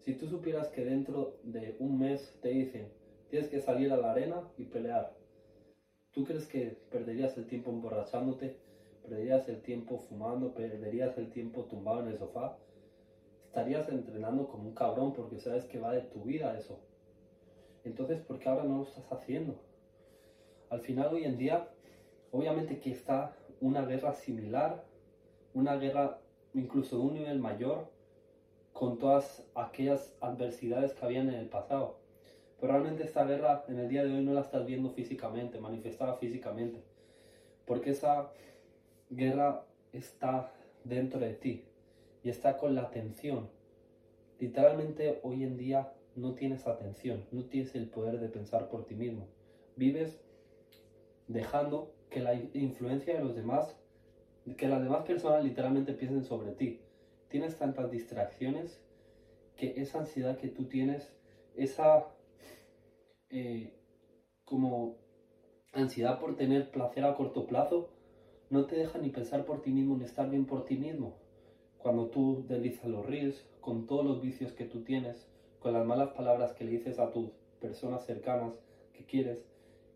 Si 0.01 0.13
tú 0.13 0.27
supieras 0.27 0.69
que 0.69 0.85
dentro 0.85 1.37
de 1.43 1.75
un 1.79 1.99
mes 1.99 2.37
te 2.41 2.49
dicen, 2.49 2.87
Tienes 3.31 3.47
que 3.47 3.61
salir 3.61 3.93
a 3.93 3.95
la 3.95 4.11
arena 4.11 4.43
y 4.57 4.65
pelear. 4.65 5.15
¿Tú 6.11 6.25
crees 6.25 6.47
que 6.47 6.77
perderías 6.91 7.37
el 7.37 7.47
tiempo 7.47 7.71
emborrachándote? 7.71 8.57
¿Perderías 9.03 9.47
el 9.47 9.61
tiempo 9.61 9.99
fumando? 9.99 10.53
¿Perderías 10.53 11.17
el 11.17 11.31
tiempo 11.31 11.63
tumbado 11.63 12.01
en 12.01 12.09
el 12.09 12.17
sofá? 12.17 12.57
Estarías 13.45 13.87
entrenando 13.87 14.49
como 14.49 14.67
un 14.67 14.75
cabrón 14.75 15.13
porque 15.13 15.39
sabes 15.39 15.63
que 15.63 15.79
va 15.79 15.93
de 15.93 16.01
tu 16.01 16.23
vida 16.23 16.57
eso. 16.59 16.81
Entonces, 17.85 18.19
¿por 18.19 18.37
qué 18.37 18.49
ahora 18.49 18.65
no 18.65 18.79
lo 18.79 18.83
estás 18.83 19.09
haciendo? 19.13 19.55
Al 20.69 20.81
final, 20.81 21.13
hoy 21.13 21.23
en 21.23 21.37
día, 21.37 21.69
obviamente 22.33 22.81
que 22.81 22.91
está 22.91 23.33
una 23.61 23.85
guerra 23.85 24.11
similar, 24.11 24.83
una 25.53 25.75
guerra 25.77 26.19
incluso 26.53 26.97
de 26.97 27.03
un 27.03 27.13
nivel 27.13 27.39
mayor, 27.39 27.89
con 28.73 28.97
todas 28.97 29.45
aquellas 29.55 30.13
adversidades 30.21 30.93
que 30.93 31.05
habían 31.05 31.29
en 31.29 31.35
el 31.35 31.49
pasado. 31.49 31.97
Pero 32.59 32.73
realmente 32.73 33.03
esta 33.03 33.25
guerra 33.25 33.65
en 33.67 33.79
el 33.79 33.89
día 33.89 34.03
de 34.03 34.13
hoy 34.13 34.23
no 34.23 34.33
la 34.33 34.41
estás 34.41 34.65
viendo 34.65 34.91
físicamente, 34.91 35.59
manifestada 35.59 36.15
físicamente. 36.15 36.81
Porque 37.65 37.91
esa 37.91 38.31
guerra 39.09 39.65
está 39.93 40.51
dentro 40.83 41.19
de 41.19 41.33
ti 41.33 41.65
y 42.23 42.29
está 42.29 42.57
con 42.57 42.75
la 42.75 42.81
atención. 42.81 43.49
Literalmente 44.39 45.19
hoy 45.23 45.43
en 45.43 45.57
día 45.57 45.93
no 46.15 46.33
tienes 46.33 46.67
atención, 46.67 47.25
no 47.31 47.45
tienes 47.45 47.75
el 47.75 47.89
poder 47.89 48.19
de 48.19 48.29
pensar 48.29 48.69
por 48.69 48.85
ti 48.85 48.95
mismo. 48.95 49.27
Vives 49.75 50.21
dejando 51.27 51.93
que 52.09 52.19
la 52.19 52.33
influencia 52.33 53.15
de 53.15 53.23
los 53.23 53.35
demás, 53.35 53.75
que 54.55 54.67
las 54.67 54.81
demás 54.81 55.03
personas 55.03 55.43
literalmente 55.43 55.93
piensen 55.93 56.23
sobre 56.23 56.51
ti. 56.51 56.81
Tienes 57.29 57.57
tantas 57.57 57.91
distracciones 57.91 58.81
que 59.55 59.81
esa 59.81 59.99
ansiedad 59.99 60.37
que 60.37 60.47
tú 60.47 60.65
tienes, 60.65 61.13
esa 61.55 62.07
eh, 63.29 63.73
como 64.45 64.97
ansiedad 65.73 66.19
por 66.19 66.35
tener 66.35 66.71
placer 66.71 67.05
a 67.05 67.15
corto 67.15 67.45
plazo, 67.45 67.89
no 68.49 68.65
te 68.65 68.75
deja 68.75 68.99
ni 68.99 69.09
pensar 69.09 69.45
por 69.45 69.61
ti 69.61 69.71
mismo 69.71 69.95
ni 69.95 70.03
estar 70.03 70.29
bien 70.29 70.45
por 70.45 70.65
ti 70.65 70.77
mismo. 70.77 71.15
Cuando 71.77 72.07
tú 72.07 72.45
deslizas 72.47 72.85
los 72.85 73.05
reels, 73.05 73.45
con 73.61 73.87
todos 73.87 74.05
los 74.05 74.21
vicios 74.21 74.51
que 74.51 74.65
tú 74.65 74.83
tienes, 74.83 75.27
con 75.59 75.73
las 75.73 75.85
malas 75.85 76.09
palabras 76.09 76.53
que 76.53 76.65
le 76.65 76.71
dices 76.71 76.99
a 76.99 77.11
tus 77.11 77.29
personas 77.59 78.05
cercanas 78.05 78.53
que 78.93 79.05
quieres, 79.05 79.45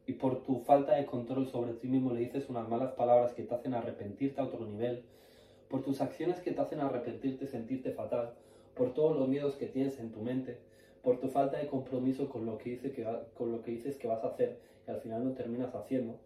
y 0.07 0.13
por 0.13 0.43
tu 0.43 0.59
falta 0.59 0.95
de 0.95 1.05
control 1.05 1.47
sobre 1.47 1.73
ti 1.73 1.87
mismo 1.87 2.13
le 2.13 2.21
dices 2.21 2.49
unas 2.49 2.69
malas 2.69 2.93
palabras 2.93 3.33
que 3.33 3.43
te 3.43 3.55
hacen 3.55 3.73
arrepentirte 3.73 4.39
a 4.39 4.45
otro 4.45 4.65
nivel, 4.65 5.03
por 5.69 5.83
tus 5.83 6.01
acciones 6.01 6.39
que 6.39 6.51
te 6.51 6.61
hacen 6.61 6.79
arrepentirte, 6.79 7.47
sentirte 7.47 7.91
fatal, 7.91 8.33
por 8.75 8.93
todos 8.93 9.17
los 9.17 9.27
miedos 9.27 9.55
que 9.55 9.65
tienes 9.65 9.99
en 9.99 10.11
tu 10.11 10.21
mente, 10.21 10.57
por 11.01 11.19
tu 11.19 11.29
falta 11.29 11.57
de 11.57 11.67
compromiso 11.67 12.29
con 12.29 12.45
lo 12.45 12.57
que, 12.57 12.71
dice 12.71 12.91
que 12.91 13.07
con 13.33 13.51
lo 13.51 13.61
que 13.61 13.71
dices 13.71 13.97
que 13.97 14.07
vas 14.07 14.23
a 14.23 14.27
hacer 14.27 14.59
y 14.87 14.91
al 14.91 15.01
final 15.01 15.23
no 15.23 15.31
terminas 15.31 15.73
haciendo. 15.73 16.19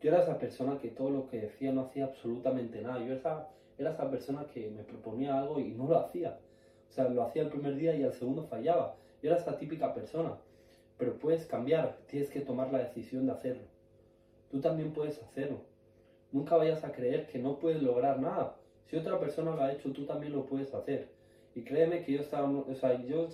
Yo 0.00 0.10
era 0.10 0.22
esa 0.22 0.38
persona 0.38 0.78
que 0.78 0.88
todo 0.88 1.10
lo 1.10 1.28
que 1.28 1.40
decía 1.40 1.72
no 1.72 1.82
hacía 1.82 2.04
absolutamente 2.04 2.82
nada. 2.82 3.04
Yo 3.04 3.14
era, 3.14 3.48
era 3.78 3.90
esa 3.92 4.10
persona 4.10 4.46
que 4.52 4.68
me 4.70 4.82
proponía 4.82 5.38
algo 5.38 5.58
y 5.58 5.70
no 5.70 5.88
lo 5.88 5.98
hacía. 5.98 6.38
O 6.88 6.92
sea, 6.92 7.08
lo 7.08 7.22
hacía 7.22 7.42
el 7.42 7.48
primer 7.48 7.76
día 7.76 7.94
y 7.94 8.02
al 8.02 8.12
segundo 8.12 8.44
fallaba. 8.44 8.94
Yo 9.22 9.30
era 9.30 9.40
esa 9.40 9.58
típica 9.58 9.94
persona. 9.94 10.36
Pero 10.98 11.18
puedes 11.18 11.46
cambiar, 11.46 11.98
tienes 12.06 12.30
que 12.30 12.40
tomar 12.40 12.72
la 12.72 12.78
decisión 12.78 13.26
de 13.26 13.32
hacerlo. 13.32 13.64
Tú 14.50 14.60
también 14.60 14.92
puedes 14.92 15.22
hacerlo. 15.22 15.60
Nunca 16.32 16.56
vayas 16.56 16.84
a 16.84 16.92
creer 16.92 17.26
que 17.26 17.38
no 17.38 17.58
puedes 17.58 17.82
lograr 17.82 18.20
nada. 18.20 18.56
Si 18.86 18.96
otra 18.96 19.18
persona 19.18 19.54
lo 19.54 19.62
ha 19.62 19.72
hecho, 19.72 19.92
tú 19.92 20.06
también 20.06 20.32
lo 20.32 20.46
puedes 20.46 20.72
hacer. 20.74 21.08
Y 21.54 21.62
créeme 21.62 22.04
que 22.04 22.12
yo 22.12 22.20
estaba, 22.20 22.48
o 22.48 22.74
sea, 22.74 23.02
yo 23.04 23.28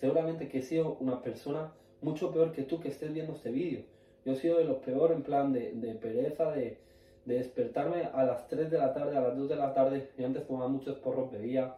seguramente 0.00 0.48
que 0.48 0.58
he 0.58 0.62
sido 0.62 0.96
una 1.00 1.22
persona 1.22 1.72
mucho 2.00 2.32
peor 2.32 2.52
que 2.52 2.62
tú 2.62 2.80
que 2.80 2.88
estés 2.88 3.12
viendo 3.12 3.32
este 3.32 3.50
vídeo. 3.50 3.82
Yo 4.24 4.32
he 4.32 4.36
sido 4.36 4.58
de 4.58 4.64
los 4.64 4.78
peor 4.78 5.12
en 5.12 5.22
plan 5.22 5.52
de, 5.52 5.70
pereza, 6.00 6.50
de, 6.52 6.78
de, 7.24 7.34
despertarme 7.34 8.04
a 8.12 8.24
las 8.24 8.48
3 8.48 8.70
de 8.70 8.78
la 8.78 8.92
tarde, 8.92 9.16
a 9.16 9.20
las 9.20 9.36
2 9.36 9.48
de 9.48 9.56
la 9.56 9.72
tarde. 9.72 10.10
Yo 10.18 10.26
antes 10.26 10.46
tomaba 10.46 10.68
muchos 10.68 10.98
porros, 10.98 11.30
bebía, 11.30 11.76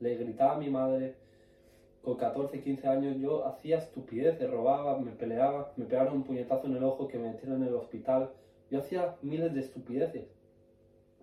le 0.00 0.16
gritaba 0.16 0.54
a 0.54 0.58
mi 0.58 0.70
madre. 0.70 1.14
Con 2.02 2.16
14, 2.16 2.62
15 2.62 2.88
años 2.88 3.16
yo 3.18 3.46
hacía 3.46 3.78
estupideces, 3.78 4.50
robaba, 4.50 4.98
me 4.98 5.12
peleaba, 5.12 5.72
me 5.76 5.84
pegaron 5.84 6.14
un 6.14 6.22
puñetazo 6.24 6.66
en 6.66 6.76
el 6.76 6.84
ojo 6.84 7.08
que 7.08 7.18
me 7.18 7.30
metieron 7.30 7.62
en 7.62 7.68
el 7.68 7.74
hospital. 7.74 8.30
Yo 8.70 8.78
hacía 8.78 9.16
miles 9.20 9.52
de 9.52 9.60
estupideces. 9.60 10.24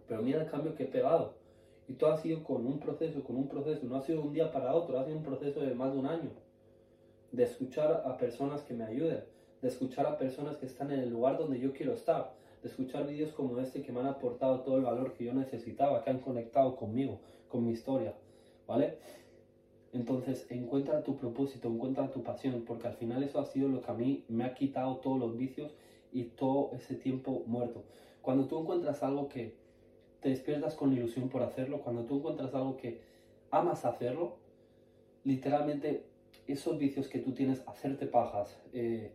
Pero 0.07 0.21
mira 0.21 0.41
el 0.41 0.49
cambio 0.49 0.75
que 0.75 0.83
he 0.83 0.87
pegado. 0.87 1.33
Y 1.87 1.93
todo 1.93 2.11
ha 2.11 2.17
sido 2.17 2.43
con 2.43 2.65
un 2.67 2.79
proceso, 2.79 3.23
con 3.23 3.37
un 3.37 3.47
proceso. 3.47 3.87
No 3.87 3.95
ha 3.95 4.01
sido 4.01 4.21
un 4.21 4.33
día 4.33 4.51
para 4.51 4.75
otro, 4.75 4.99
ha 4.99 5.05
sido 5.05 5.17
un 5.17 5.23
proceso 5.23 5.61
de 5.61 5.73
más 5.73 5.93
de 5.93 5.99
un 5.99 6.05
año. 6.05 6.29
De 7.31 7.43
escuchar 7.43 8.03
a 8.05 8.17
personas 8.17 8.61
que 8.61 8.73
me 8.75 8.83
ayuden, 8.83 9.23
de 9.61 9.67
escuchar 9.67 10.05
a 10.05 10.17
personas 10.17 10.57
que 10.57 10.67
están 10.67 10.91
en 10.91 10.99
el 10.99 11.09
lugar 11.09 11.37
donde 11.37 11.59
yo 11.59 11.73
quiero 11.73 11.93
estar, 11.93 12.33
de 12.61 12.69
escuchar 12.69 13.07
vídeos 13.07 13.31
como 13.31 13.59
este 13.59 13.81
que 13.81 13.91
me 13.91 13.99
han 13.99 14.07
aportado 14.07 14.61
todo 14.61 14.77
el 14.77 14.83
valor 14.83 15.13
que 15.13 15.25
yo 15.25 15.33
necesitaba, 15.33 16.03
que 16.03 16.09
han 16.09 16.19
conectado 16.19 16.75
conmigo, 16.75 17.19
con 17.49 17.65
mi 17.65 17.71
historia, 17.71 18.13
¿vale? 18.67 18.97
Entonces, 19.93 20.45
encuentra 20.49 21.03
tu 21.03 21.15
propósito, 21.15 21.69
encuentra 21.69 22.11
tu 22.11 22.23
pasión, 22.23 22.63
porque 22.65 22.87
al 22.87 22.93
final 22.93 23.23
eso 23.23 23.39
ha 23.39 23.45
sido 23.45 23.69
lo 23.69 23.81
que 23.81 23.91
a 23.91 23.93
mí 23.93 24.25
me 24.27 24.43
ha 24.43 24.53
quitado 24.53 24.97
todos 24.97 25.19
los 25.19 25.37
vicios 25.37 25.73
y 26.11 26.23
todo 26.23 26.71
ese 26.73 26.95
tiempo 26.95 27.43
muerto. 27.45 27.83
Cuando 28.21 28.47
tú 28.47 28.59
encuentras 28.59 29.03
algo 29.03 29.29
que 29.29 29.55
te 30.21 30.29
despiertas 30.29 30.75
con 30.75 30.93
ilusión 30.93 31.29
por 31.29 31.43
hacerlo, 31.43 31.81
cuando 31.81 32.03
tú 32.03 32.17
encuentras 32.17 32.53
algo 32.53 32.77
que 32.77 33.01
amas 33.51 33.85
hacerlo, 33.85 34.37
literalmente 35.23 36.03
esos 36.47 36.77
vicios 36.77 37.07
que 37.07 37.19
tú 37.19 37.33
tienes, 37.33 37.63
hacerte 37.67 38.07
pajas, 38.07 38.61
eh, 38.73 39.11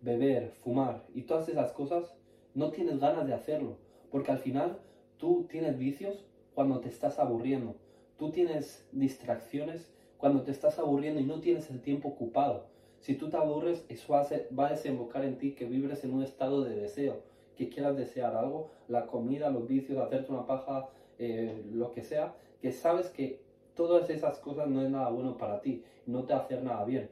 beber, 0.00 0.50
fumar 0.50 1.04
y 1.14 1.22
todas 1.22 1.48
esas 1.48 1.72
cosas, 1.72 2.14
no 2.54 2.70
tienes 2.70 2.98
ganas 2.98 3.26
de 3.26 3.34
hacerlo, 3.34 3.76
porque 4.10 4.32
al 4.32 4.38
final 4.38 4.78
tú 5.16 5.46
tienes 5.48 5.78
vicios 5.78 6.26
cuando 6.54 6.80
te 6.80 6.88
estás 6.88 7.18
aburriendo, 7.18 7.76
tú 8.18 8.30
tienes 8.30 8.86
distracciones 8.92 9.92
cuando 10.22 10.44
te 10.44 10.52
estás 10.52 10.78
aburriendo 10.78 11.20
y 11.20 11.24
no 11.24 11.40
tienes 11.40 11.68
el 11.68 11.80
tiempo 11.80 12.10
ocupado. 12.10 12.66
Si 13.00 13.16
tú 13.16 13.28
te 13.28 13.36
aburres, 13.36 13.84
eso 13.88 14.12
va 14.12 14.66
a 14.68 14.70
desembocar 14.70 15.24
en 15.24 15.36
ti 15.36 15.56
que 15.56 15.64
vibres 15.64 16.04
en 16.04 16.14
un 16.14 16.22
estado 16.22 16.62
de 16.62 16.76
deseo, 16.76 17.24
que 17.56 17.68
quieras 17.68 17.96
desear 17.96 18.36
algo, 18.36 18.70
la 18.86 19.08
comida, 19.08 19.50
los 19.50 19.66
vicios, 19.66 19.98
hacerte 19.98 20.30
una 20.30 20.46
paja, 20.46 20.88
eh, 21.18 21.64
lo 21.72 21.90
que 21.90 22.04
sea, 22.04 22.36
que 22.60 22.70
sabes 22.70 23.08
que 23.08 23.42
todas 23.74 24.10
esas 24.10 24.38
cosas 24.38 24.68
no 24.68 24.80
es 24.80 24.90
nada 24.90 25.10
bueno 25.10 25.36
para 25.36 25.60
ti, 25.60 25.82
no 26.06 26.22
te 26.22 26.34
hacer 26.34 26.62
nada 26.62 26.84
bien, 26.84 27.10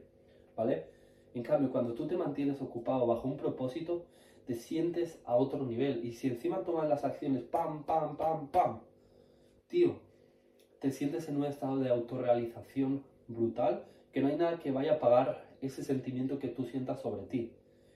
¿vale? 0.55 0.85
En 1.33 1.43
cambio, 1.43 1.69
cuando 1.69 1.93
tú 1.93 2.07
te 2.07 2.15
mantienes 2.15 2.61
ocupado 2.61 3.05
bajo 3.07 3.27
un 3.27 3.35
propósito, 3.35 4.05
te 4.45 4.53
sientes 4.53 5.21
a 5.25 5.35
otro 5.35 5.65
nivel. 5.65 6.05
Y 6.05 6.13
si 6.13 6.29
encima 6.29 6.63
tomas 6.63 6.87
las 6.87 7.03
acciones, 7.03 7.43
pam, 7.43 7.83
pam, 7.83 8.15
pam, 8.15 8.47
pam, 8.47 8.79
tío, 9.67 9.99
te 10.81 10.89
sientes 10.89 11.29
en 11.29 11.37
un 11.37 11.45
estado 11.45 11.77
de 11.77 11.89
autorrealización 11.89 13.03
brutal 13.27 13.85
que 14.11 14.19
no 14.19 14.27
hay 14.27 14.35
nada 14.35 14.57
que 14.57 14.71
vaya 14.71 14.93
a 14.93 14.99
pagar 14.99 15.45
ese 15.61 15.83
sentimiento 15.83 16.39
que 16.39 16.47
tú 16.47 16.65
sientas 16.65 16.99
sobre 17.01 17.21
ti. 17.27 17.53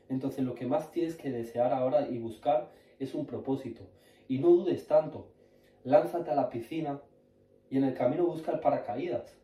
Entonces 0.08 0.46
lo 0.46 0.54
que 0.54 0.68
más 0.68 0.92
tienes 0.92 1.15
que 1.15 1.32
desear 1.32 1.74
ahora 1.74 2.08
y 2.08 2.20
buscar 2.20 2.72
es 3.00 3.15
un 3.15 3.25
propósito. 3.25 3.82
Y 4.27 4.38
no 4.38 4.50
dudes 4.50 4.86
tanto. 4.86 5.27
Lánzate 5.84 6.30
a 6.30 6.36
la 6.36 6.51
piscina 6.51 7.01
y 7.72 7.77
en 7.77 7.86
el 7.86 7.96
camino 7.96 8.27
busca 8.27 8.51
el 8.51 8.60
paracaídas. 8.60 9.36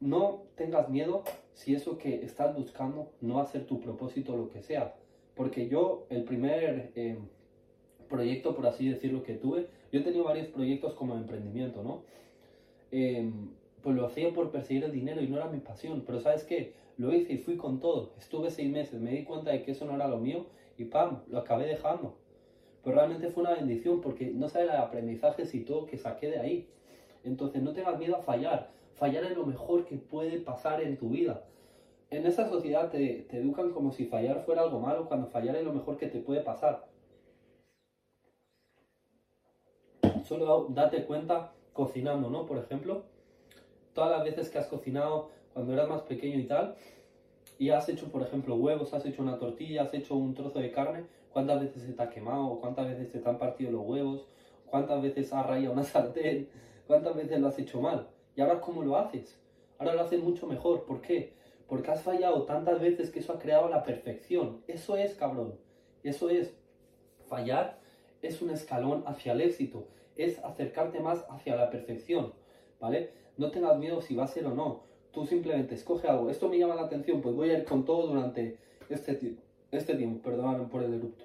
No 0.00 0.42
tengas 0.56 0.88
miedo 0.88 1.22
si 1.54 1.76
eso 1.76 1.98
que 1.98 2.24
estás 2.24 2.52
buscando 2.56 3.12
no 3.20 3.36
va 3.36 3.42
a 3.42 3.46
ser 3.46 3.64
tu 3.64 3.78
propósito 3.78 4.36
lo 4.36 4.48
que 4.48 4.60
sea. 4.60 4.96
Porque 5.36 5.68
yo, 5.68 6.04
el 6.10 6.24
primer 6.24 6.90
eh, 6.96 7.16
proyecto, 8.12 8.54
por 8.54 8.66
así 8.66 8.88
decirlo, 8.88 9.24
que 9.24 9.34
tuve, 9.34 9.66
yo 9.90 9.98
he 10.00 10.02
tenido 10.04 10.22
varios 10.22 10.46
proyectos 10.48 10.94
como 10.94 11.16
emprendimiento, 11.16 11.82
¿no? 11.82 12.02
Em, 12.92 13.50
pues 13.82 13.96
lo 13.96 14.06
hacía 14.06 14.32
por 14.32 14.50
perseguir 14.52 14.84
el 14.84 14.92
dinero 14.92 15.20
y 15.20 15.26
no 15.26 15.38
era 15.38 15.48
mi 15.48 15.58
pasión. 15.58 16.04
Pero 16.06 16.20
¿sabes 16.20 16.44
qué? 16.44 16.74
Lo 16.98 17.12
hice 17.12 17.32
y 17.32 17.38
fui 17.38 17.56
con 17.56 17.80
todo. 17.80 18.12
Estuve 18.18 18.50
seis 18.50 18.70
meses, 18.70 19.00
me 19.00 19.10
di 19.10 19.24
cuenta 19.24 19.50
de 19.50 19.62
que 19.62 19.72
eso 19.72 19.84
no 19.86 19.96
era 19.96 20.06
lo 20.06 20.18
mío 20.18 20.46
y 20.78 20.84
¡pam! 20.84 21.22
Lo 21.28 21.38
acabé 21.38 21.66
dejando. 21.66 22.14
Pero 22.84 22.96
realmente 22.96 23.30
fue 23.30 23.42
una 23.42 23.54
bendición 23.54 24.00
porque 24.00 24.26
no 24.26 24.48
sabes 24.48 24.70
el 24.70 24.76
aprendizaje 24.76 25.44
y 25.52 25.60
todo 25.60 25.86
que 25.86 25.98
saqué 25.98 26.30
de 26.30 26.38
ahí. 26.38 26.68
Entonces 27.24 27.62
no 27.62 27.72
tengas 27.72 27.98
miedo 27.98 28.16
a 28.16 28.22
fallar. 28.22 28.70
Fallar 28.94 29.24
es 29.24 29.36
lo 29.36 29.46
mejor 29.46 29.84
que 29.84 29.96
puede 29.96 30.38
pasar 30.38 30.82
en 30.82 30.96
tu 30.96 31.10
vida. 31.10 31.44
En 32.10 32.26
esa 32.26 32.48
sociedad 32.48 32.90
te, 32.90 33.26
te 33.30 33.38
educan 33.38 33.72
como 33.72 33.90
si 33.92 34.04
fallar 34.04 34.44
fuera 34.44 34.62
algo 34.62 34.78
malo, 34.80 35.08
cuando 35.08 35.28
fallar 35.28 35.56
es 35.56 35.64
lo 35.64 35.72
mejor 35.72 35.96
que 35.96 36.08
te 36.08 36.20
puede 36.20 36.42
pasar. 36.42 36.91
Solo 40.24 40.66
date 40.70 41.04
cuenta 41.04 41.52
cocinando, 41.72 42.30
¿no? 42.30 42.46
Por 42.46 42.58
ejemplo, 42.58 43.02
todas 43.94 44.10
las 44.10 44.24
veces 44.24 44.50
que 44.50 44.58
has 44.58 44.66
cocinado 44.66 45.30
cuando 45.52 45.72
eras 45.72 45.88
más 45.88 46.02
pequeño 46.02 46.38
y 46.38 46.44
tal, 46.44 46.76
y 47.58 47.70
has 47.70 47.88
hecho, 47.88 48.10
por 48.10 48.22
ejemplo, 48.22 48.56
huevos, 48.56 48.92
has 48.94 49.04
hecho 49.06 49.22
una 49.22 49.38
tortilla, 49.38 49.82
has 49.82 49.94
hecho 49.94 50.16
un 50.16 50.34
trozo 50.34 50.58
de 50.58 50.70
carne, 50.70 51.04
¿cuántas 51.32 51.60
veces 51.60 51.82
se 51.82 51.92
te 51.92 52.02
ha 52.02 52.08
quemado? 52.08 52.58
¿Cuántas 52.60 52.88
veces 52.88 53.10
se 53.10 53.18
te 53.18 53.28
han 53.28 53.38
partido 53.38 53.70
los 53.70 53.82
huevos? 53.82 54.26
¿Cuántas 54.66 55.02
veces 55.02 55.32
has 55.32 55.46
rayado 55.46 55.72
una 55.74 55.84
sartén? 55.84 56.48
¿Cuántas 56.86 57.14
veces 57.14 57.40
lo 57.40 57.48
has 57.48 57.58
hecho 57.58 57.80
mal? 57.80 58.08
¿Y 58.34 58.40
ahora 58.40 58.60
cómo 58.60 58.82
lo 58.82 58.96
haces? 58.96 59.38
Ahora 59.78 59.94
lo 59.94 60.02
haces 60.02 60.22
mucho 60.22 60.46
mejor. 60.46 60.84
¿Por 60.84 61.00
qué? 61.00 61.34
Porque 61.68 61.90
has 61.90 62.02
fallado 62.02 62.44
tantas 62.44 62.80
veces 62.80 63.10
que 63.10 63.20
eso 63.20 63.32
ha 63.32 63.38
creado 63.38 63.68
la 63.68 63.82
perfección. 63.82 64.62
Eso 64.66 64.96
es, 64.96 65.14
cabrón. 65.14 65.54
Eso 66.02 66.30
es. 66.30 66.54
Fallar 67.28 67.78
es 68.22 68.42
un 68.42 68.50
escalón 68.50 69.04
hacia 69.06 69.32
el 69.32 69.40
éxito. 69.40 69.86
Es 70.16 70.38
acercarte 70.44 71.00
más 71.00 71.24
hacia 71.30 71.56
la 71.56 71.70
perfección. 71.70 72.32
¿Vale? 72.80 73.10
No 73.36 73.50
tengas 73.50 73.78
miedo 73.78 74.00
si 74.00 74.14
va 74.14 74.24
a 74.24 74.28
ser 74.28 74.46
o 74.46 74.54
no. 74.54 74.82
Tú 75.12 75.26
simplemente 75.26 75.74
escoge 75.74 76.08
algo. 76.08 76.30
Esto 76.30 76.48
me 76.48 76.58
llama 76.58 76.74
la 76.74 76.82
atención, 76.82 77.20
pues 77.20 77.34
voy 77.34 77.50
a 77.50 77.58
ir 77.58 77.64
con 77.64 77.84
todo 77.84 78.08
durante 78.08 78.58
este, 78.88 79.36
este 79.70 79.94
tiempo. 79.94 80.22
Perdóname 80.22 80.66
por 80.66 80.82
el 80.82 80.94
erupto. 80.94 81.24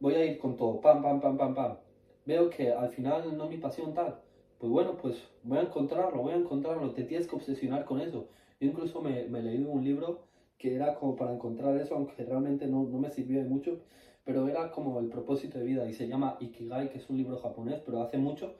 Voy 0.00 0.14
a 0.14 0.24
ir 0.24 0.38
con 0.38 0.56
todo. 0.56 0.80
Pam, 0.80 1.02
pam, 1.02 1.20
pam, 1.20 1.36
pam, 1.36 1.54
pam. 1.54 1.76
Veo 2.24 2.50
que 2.50 2.72
al 2.72 2.90
final 2.90 3.36
no 3.36 3.44
es 3.44 3.50
mi 3.50 3.58
pasión 3.58 3.94
tal. 3.94 4.20
Pues 4.58 4.70
bueno, 4.70 4.96
pues 4.96 5.22
voy 5.42 5.58
a 5.58 5.62
encontrarlo, 5.62 6.22
voy 6.22 6.32
a 6.32 6.36
encontrarlo. 6.36 6.92
Te 6.92 7.04
tienes 7.04 7.26
que 7.26 7.36
obsesionar 7.36 7.84
con 7.84 8.00
eso. 8.00 8.28
Yo 8.60 8.68
incluso 8.68 9.00
me, 9.02 9.24
me 9.28 9.42
leí 9.42 9.62
un 9.62 9.84
libro 9.84 10.26
que 10.58 10.74
era 10.74 10.94
como 10.94 11.16
para 11.16 11.32
encontrar 11.32 11.76
eso, 11.76 11.94
aunque 11.94 12.24
realmente 12.24 12.66
no, 12.66 12.84
no 12.84 12.98
me 12.98 13.10
sirvió 13.10 13.42
de 13.42 13.48
mucho, 13.48 13.78
pero 14.26 14.46
era 14.48 14.70
como 14.70 15.00
el 15.00 15.08
propósito 15.08 15.58
de 15.58 15.64
vida 15.64 15.88
y 15.88 15.94
se 15.94 16.06
llama 16.06 16.36
Ikigai, 16.40 16.90
que 16.90 16.98
es 16.98 17.08
un 17.08 17.16
libro 17.16 17.38
japonés, 17.38 17.80
pero 17.86 18.02
hace 18.02 18.18
mucho 18.18 18.56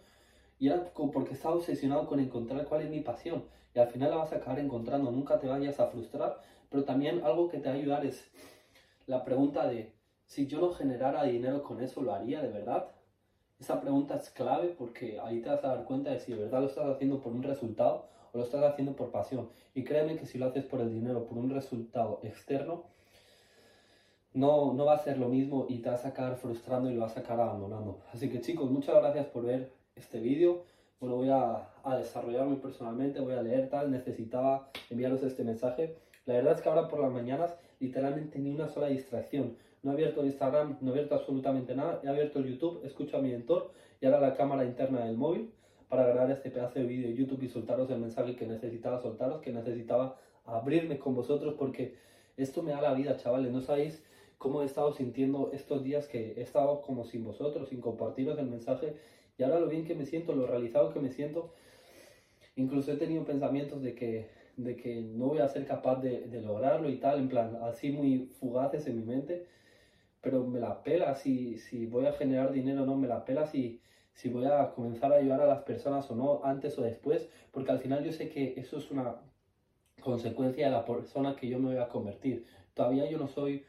y 0.58 0.68
era 0.68 0.90
porque 0.94 1.34
estaba 1.34 1.54
obsesionado 1.54 2.06
con 2.06 2.20
encontrar 2.20 2.64
cuál 2.64 2.82
es 2.82 2.90
mi 2.90 3.00
pasión. 3.00 3.44
Y 3.74 3.78
al 3.78 3.88
final 3.88 4.10
la 4.10 4.16
vas 4.16 4.32
a 4.32 4.36
acabar 4.36 4.58
encontrando. 4.58 5.10
Nunca 5.10 5.38
te 5.38 5.46
vayas 5.46 5.78
a 5.80 5.88
frustrar. 5.88 6.40
Pero 6.70 6.84
también 6.84 7.22
algo 7.24 7.48
que 7.48 7.58
te 7.58 7.68
va 7.68 7.74
a 7.74 7.78
ayudar 7.78 8.06
es 8.06 8.30
la 9.06 9.22
pregunta 9.24 9.68
de, 9.68 9.92
si 10.24 10.46
yo 10.46 10.60
no 10.60 10.72
generara 10.72 11.24
dinero 11.24 11.62
con 11.62 11.82
eso, 11.82 12.00
¿lo 12.00 12.14
haría 12.14 12.40
de 12.40 12.48
verdad? 12.48 12.88
Esa 13.60 13.80
pregunta 13.80 14.16
es 14.16 14.30
clave 14.30 14.68
porque 14.68 15.18
ahí 15.20 15.40
te 15.40 15.50
vas 15.50 15.64
a 15.64 15.68
dar 15.68 15.84
cuenta 15.84 16.10
de 16.10 16.20
si 16.20 16.32
de 16.32 16.42
verdad 16.42 16.60
lo 16.60 16.66
estás 16.66 16.88
haciendo 16.88 17.20
por 17.20 17.32
un 17.32 17.42
resultado 17.42 18.08
o 18.32 18.38
lo 18.38 18.44
estás 18.44 18.64
haciendo 18.64 18.96
por 18.96 19.10
pasión. 19.10 19.50
Y 19.74 19.84
créeme 19.84 20.16
que 20.16 20.26
si 20.26 20.38
lo 20.38 20.46
haces 20.46 20.64
por 20.64 20.80
el 20.80 20.92
dinero, 20.92 21.26
por 21.26 21.38
un 21.38 21.50
resultado 21.50 22.20
externo, 22.22 22.84
no, 24.36 24.74
no 24.74 24.84
va 24.84 24.94
a 24.94 24.98
ser 24.98 25.16
lo 25.16 25.28
mismo 25.28 25.64
y 25.66 25.78
te 25.78 25.88
vas 25.88 26.04
a 26.04 26.08
acabar 26.08 26.36
frustrando 26.36 26.90
y 26.90 26.94
lo 26.94 27.00
vas 27.00 27.16
a 27.16 27.20
acabar 27.20 27.48
abandonando. 27.48 28.00
Así 28.12 28.28
que 28.28 28.42
chicos, 28.42 28.70
muchas 28.70 28.94
gracias 28.96 29.26
por 29.26 29.46
ver 29.46 29.72
este 29.96 30.20
vídeo. 30.20 30.62
Bueno, 31.00 31.16
voy 31.16 31.30
a, 31.30 31.70
a, 31.82 31.96
desarrollarme 31.96 32.56
personalmente, 32.56 33.20
voy 33.20 33.32
a 33.32 33.42
leer 33.42 33.70
tal, 33.70 33.90
necesitaba 33.90 34.68
enviaros 34.90 35.22
este 35.22 35.42
mensaje. 35.42 35.96
La 36.26 36.34
verdad 36.34 36.52
es 36.52 36.60
que 36.60 36.68
ahora 36.68 36.86
por 36.86 37.00
las 37.00 37.10
mañanas 37.10 37.56
literalmente 37.80 38.38
ni 38.38 38.50
una 38.50 38.68
sola 38.68 38.88
distracción. 38.88 39.56
No 39.82 39.92
he 39.92 39.94
abierto 39.94 40.22
Instagram, 40.22 40.76
no 40.82 40.90
he 40.90 40.92
abierto 40.92 41.14
absolutamente 41.14 41.74
nada. 41.74 42.00
He 42.04 42.08
abierto 42.08 42.38
el 42.38 42.46
YouTube, 42.46 42.84
escucho 42.84 43.16
a 43.16 43.22
mi 43.22 43.30
mentor 43.30 43.70
y 44.02 44.06
ahora 44.06 44.20
la 44.20 44.34
cámara 44.34 44.66
interna 44.66 45.06
del 45.06 45.16
móvil 45.16 45.50
para 45.88 46.06
grabar 46.06 46.30
este 46.30 46.50
pedazo 46.50 46.78
de 46.78 46.84
vídeo 46.84 47.10
YouTube 47.10 47.42
y 47.42 47.48
soltaros 47.48 47.88
el 47.88 48.00
mensaje 48.00 48.36
que 48.36 48.46
necesitaba 48.46 49.00
soltaros, 49.00 49.40
que 49.40 49.50
necesitaba 49.50 50.18
abrirme 50.44 50.98
con 50.98 51.14
vosotros 51.14 51.54
porque 51.58 51.94
esto 52.36 52.62
me 52.62 52.72
da 52.72 52.82
la 52.82 52.92
vida, 52.92 53.16
chavales. 53.16 53.50
No 53.50 53.62
sabéis 53.62 54.04
cómo 54.38 54.62
he 54.62 54.66
estado 54.66 54.92
sintiendo 54.92 55.50
estos 55.52 55.82
días 55.82 56.06
que 56.08 56.34
he 56.36 56.42
estado 56.42 56.82
como 56.82 57.04
sin 57.04 57.24
vosotros, 57.24 57.68
sin 57.68 57.80
compartiros 57.80 58.38
el 58.38 58.46
mensaje 58.46 58.96
y 59.38 59.42
ahora 59.42 59.60
lo 59.60 59.68
bien 59.68 59.84
que 59.84 59.94
me 59.94 60.06
siento, 60.06 60.34
lo 60.34 60.46
realizado 60.46 60.92
que 60.92 61.00
me 61.00 61.10
siento, 61.10 61.52
incluso 62.56 62.92
he 62.92 62.96
tenido 62.96 63.24
pensamientos 63.24 63.82
de 63.82 63.94
que, 63.94 64.28
de 64.56 64.76
que 64.76 65.02
no 65.02 65.26
voy 65.26 65.38
a 65.38 65.48
ser 65.48 65.66
capaz 65.66 66.00
de, 66.00 66.22
de 66.22 66.40
lograrlo 66.40 66.88
y 66.88 66.96
tal, 66.96 67.20
en 67.20 67.28
plan, 67.28 67.58
así 67.62 67.90
muy 67.90 68.30
fugaces 68.40 68.86
en 68.86 68.96
mi 68.96 69.04
mente, 69.04 69.46
pero 70.22 70.44
me 70.46 70.58
la 70.58 70.82
pela 70.82 71.14
si, 71.14 71.58
si 71.58 71.86
voy 71.86 72.06
a 72.06 72.12
generar 72.12 72.52
dinero 72.52 72.82
o 72.82 72.86
no, 72.86 72.96
me 72.96 73.06
la 73.06 73.24
pela 73.24 73.46
si, 73.46 73.80
si 74.14 74.28
voy 74.30 74.46
a 74.46 74.70
comenzar 74.74 75.12
a 75.12 75.16
ayudar 75.16 75.40
a 75.42 75.46
las 75.46 75.62
personas 75.62 76.10
o 76.10 76.16
no, 76.16 76.40
antes 76.44 76.78
o 76.78 76.82
después, 76.82 77.28
porque 77.52 77.70
al 77.70 77.78
final 77.78 78.02
yo 78.04 78.12
sé 78.12 78.30
que 78.30 78.54
eso 78.56 78.78
es 78.78 78.90
una 78.90 79.16
consecuencia 80.00 80.66
de 80.66 80.72
la 80.72 80.84
persona 80.84 81.36
que 81.36 81.48
yo 81.48 81.58
me 81.58 81.74
voy 81.74 81.82
a 81.82 81.88
convertir. 81.88 82.46
Todavía 82.74 83.10
yo 83.10 83.18
no 83.18 83.28
soy 83.28 83.64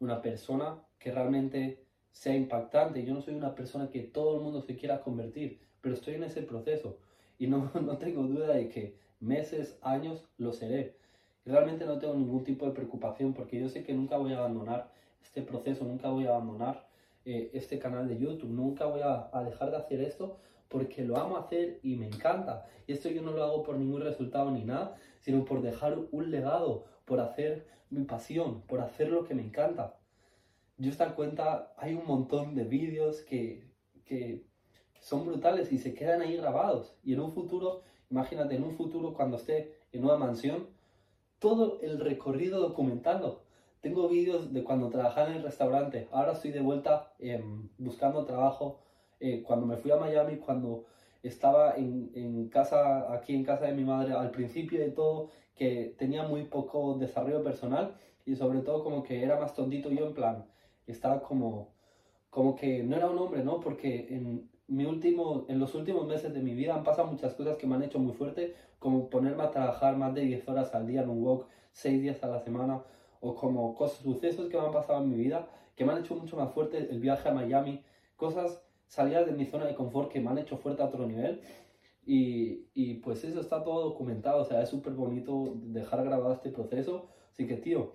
una 0.00 0.22
persona 0.22 0.82
que 0.98 1.12
realmente 1.12 1.84
sea 2.12 2.34
impactante. 2.34 3.04
Yo 3.04 3.14
no 3.14 3.20
soy 3.20 3.34
una 3.34 3.54
persona 3.54 3.90
que 3.90 4.00
todo 4.00 4.36
el 4.36 4.42
mundo 4.42 4.62
se 4.62 4.76
quiera 4.76 5.02
convertir, 5.02 5.60
pero 5.80 5.94
estoy 5.94 6.14
en 6.14 6.24
ese 6.24 6.42
proceso 6.42 6.98
y 7.38 7.46
no, 7.46 7.70
no 7.80 7.98
tengo 7.98 8.22
duda 8.22 8.54
de 8.54 8.68
que 8.68 8.96
meses, 9.20 9.78
años 9.82 10.24
lo 10.38 10.52
seré. 10.52 10.96
realmente 11.44 11.84
no 11.86 11.98
tengo 11.98 12.14
ningún 12.14 12.44
tipo 12.44 12.66
de 12.66 12.72
preocupación 12.72 13.32
porque 13.32 13.60
yo 13.60 13.68
sé 13.68 13.84
que 13.84 13.94
nunca 13.94 14.16
voy 14.16 14.32
a 14.32 14.38
abandonar 14.38 14.90
este 15.22 15.42
proceso, 15.42 15.84
nunca 15.84 16.08
voy 16.10 16.26
a 16.26 16.30
abandonar 16.30 16.88
eh, 17.24 17.50
este 17.54 17.78
canal 17.78 18.08
de 18.08 18.18
YouTube, 18.18 18.50
nunca 18.50 18.86
voy 18.86 19.00
a, 19.02 19.30
a 19.32 19.44
dejar 19.44 19.70
de 19.70 19.76
hacer 19.76 20.00
esto 20.00 20.38
porque 20.68 21.04
lo 21.04 21.16
amo 21.16 21.36
hacer 21.36 21.78
y 21.82 21.96
me 21.96 22.06
encanta. 22.06 22.66
Y 22.86 22.92
esto 22.92 23.08
yo 23.08 23.22
no 23.22 23.32
lo 23.32 23.44
hago 23.44 23.62
por 23.62 23.76
ningún 23.76 24.02
resultado 24.02 24.50
ni 24.50 24.64
nada, 24.64 24.96
sino 25.20 25.44
por 25.44 25.62
dejar 25.62 25.98
un 26.10 26.30
legado, 26.30 26.84
por 27.06 27.20
hacer 27.20 27.66
mi 27.88 28.04
pasión, 28.04 28.60
por 28.62 28.80
hacer 28.80 29.08
lo 29.08 29.24
que 29.24 29.34
me 29.34 29.42
encanta. 29.42 29.98
Yo 30.76 30.90
esta 30.90 31.14
cuenta 31.14 31.72
hay 31.78 31.94
un 31.94 32.06
montón 32.06 32.54
de 32.54 32.64
vídeos 32.64 33.22
que, 33.22 33.72
que 34.04 34.44
son 35.00 35.24
brutales 35.24 35.72
y 35.72 35.78
se 35.78 35.94
quedan 35.94 36.20
ahí 36.20 36.36
grabados. 36.36 36.98
Y 37.02 37.14
en 37.14 37.20
un 37.20 37.32
futuro, 37.32 37.82
imagínate, 38.10 38.56
en 38.56 38.64
un 38.64 38.76
futuro 38.76 39.14
cuando 39.14 39.36
esté 39.38 39.78
en 39.92 40.04
una 40.04 40.16
mansión, 40.16 40.68
todo 41.38 41.80
el 41.80 41.98
recorrido 42.00 42.60
documentando. 42.60 43.42
Tengo 43.80 44.08
vídeos 44.08 44.52
de 44.52 44.64
cuando 44.64 44.90
trabajaba 44.90 45.28
en 45.28 45.36
el 45.36 45.42
restaurante. 45.44 46.08
Ahora 46.10 46.32
estoy 46.32 46.50
de 46.50 46.60
vuelta 46.60 47.12
em, 47.18 47.68
buscando 47.78 48.24
trabajo. 48.24 48.80
Eh, 49.20 49.42
cuando 49.42 49.64
me 49.64 49.76
fui 49.76 49.92
a 49.92 49.96
Miami, 49.96 50.38
cuando 50.38 50.86
estaba 51.22 51.76
en, 51.76 52.10
en, 52.14 52.48
casa, 52.48 53.12
aquí 53.14 53.34
en 53.34 53.44
casa 53.44 53.66
de 53.66 53.72
mi 53.72 53.84
madre, 53.84 54.12
al 54.12 54.30
principio 54.30 54.80
de 54.80 54.90
todo, 54.90 55.30
que 55.56 55.94
tenía 55.98 56.22
muy 56.22 56.44
poco 56.44 56.94
desarrollo 56.94 57.42
personal 57.42 57.96
y 58.24 58.36
sobre 58.36 58.60
todo 58.60 58.84
como 58.84 59.02
que 59.02 59.22
era 59.22 59.38
más 59.40 59.54
tontito 59.54 59.90
yo 59.90 60.06
en 60.06 60.14
plan, 60.14 60.46
estaba 60.86 61.22
como, 61.22 61.72
como 62.30 62.54
que 62.54 62.82
no 62.82 62.96
era 62.96 63.08
un 63.08 63.18
hombre, 63.18 63.42
¿no? 63.42 63.60
Porque 63.60 64.06
en, 64.10 64.48
mi 64.68 64.84
último, 64.84 65.44
en 65.48 65.60
los 65.60 65.74
últimos 65.74 66.06
meses 66.06 66.34
de 66.34 66.42
mi 66.42 66.52
vida 66.54 66.74
han 66.74 66.82
pasado 66.84 67.08
muchas 67.08 67.34
cosas 67.34 67.56
que 67.56 67.66
me 67.66 67.76
han 67.76 67.84
hecho 67.84 67.98
muy 67.98 68.12
fuerte, 68.12 68.54
como 68.78 69.08
ponerme 69.08 69.44
a 69.44 69.50
trabajar 69.50 69.96
más 69.96 70.14
de 70.14 70.22
10 70.22 70.48
horas 70.48 70.74
al 70.74 70.86
día 70.86 71.02
en 71.02 71.08
un 71.08 71.22
walk, 71.22 71.46
6 71.72 72.02
días 72.02 72.22
a 72.24 72.28
la 72.28 72.40
semana, 72.40 72.82
o 73.20 73.34
como 73.34 73.74
cosas, 73.74 73.98
sucesos 73.98 74.48
que 74.48 74.58
me 74.58 74.66
han 74.66 74.72
pasado 74.72 75.02
en 75.02 75.10
mi 75.10 75.16
vida, 75.16 75.48
que 75.76 75.84
me 75.84 75.92
han 75.92 76.00
hecho 76.00 76.16
mucho 76.16 76.36
más 76.36 76.52
fuerte, 76.52 76.78
el 76.90 77.00
viaje 77.00 77.28
a 77.28 77.32
Miami, 77.32 77.82
cosas 78.16 78.62
salidas 78.88 79.26
de 79.26 79.32
mi 79.32 79.46
zona 79.46 79.66
de 79.66 79.74
confort 79.74 80.10
que 80.10 80.20
me 80.20 80.30
han 80.30 80.38
hecho 80.38 80.56
fuerte 80.56 80.82
a 80.82 80.86
otro 80.86 81.06
nivel. 81.06 81.40
Y, 82.06 82.66
y 82.72 82.94
pues 82.94 83.24
eso 83.24 83.40
está 83.40 83.64
todo 83.64 83.82
documentado, 83.82 84.40
o 84.40 84.44
sea, 84.44 84.62
es 84.62 84.68
súper 84.68 84.94
bonito 84.94 85.54
dejar 85.56 86.04
grabado 86.04 86.32
este 86.32 86.50
proceso. 86.50 87.08
Así 87.32 87.46
que, 87.46 87.56
tío, 87.56 87.92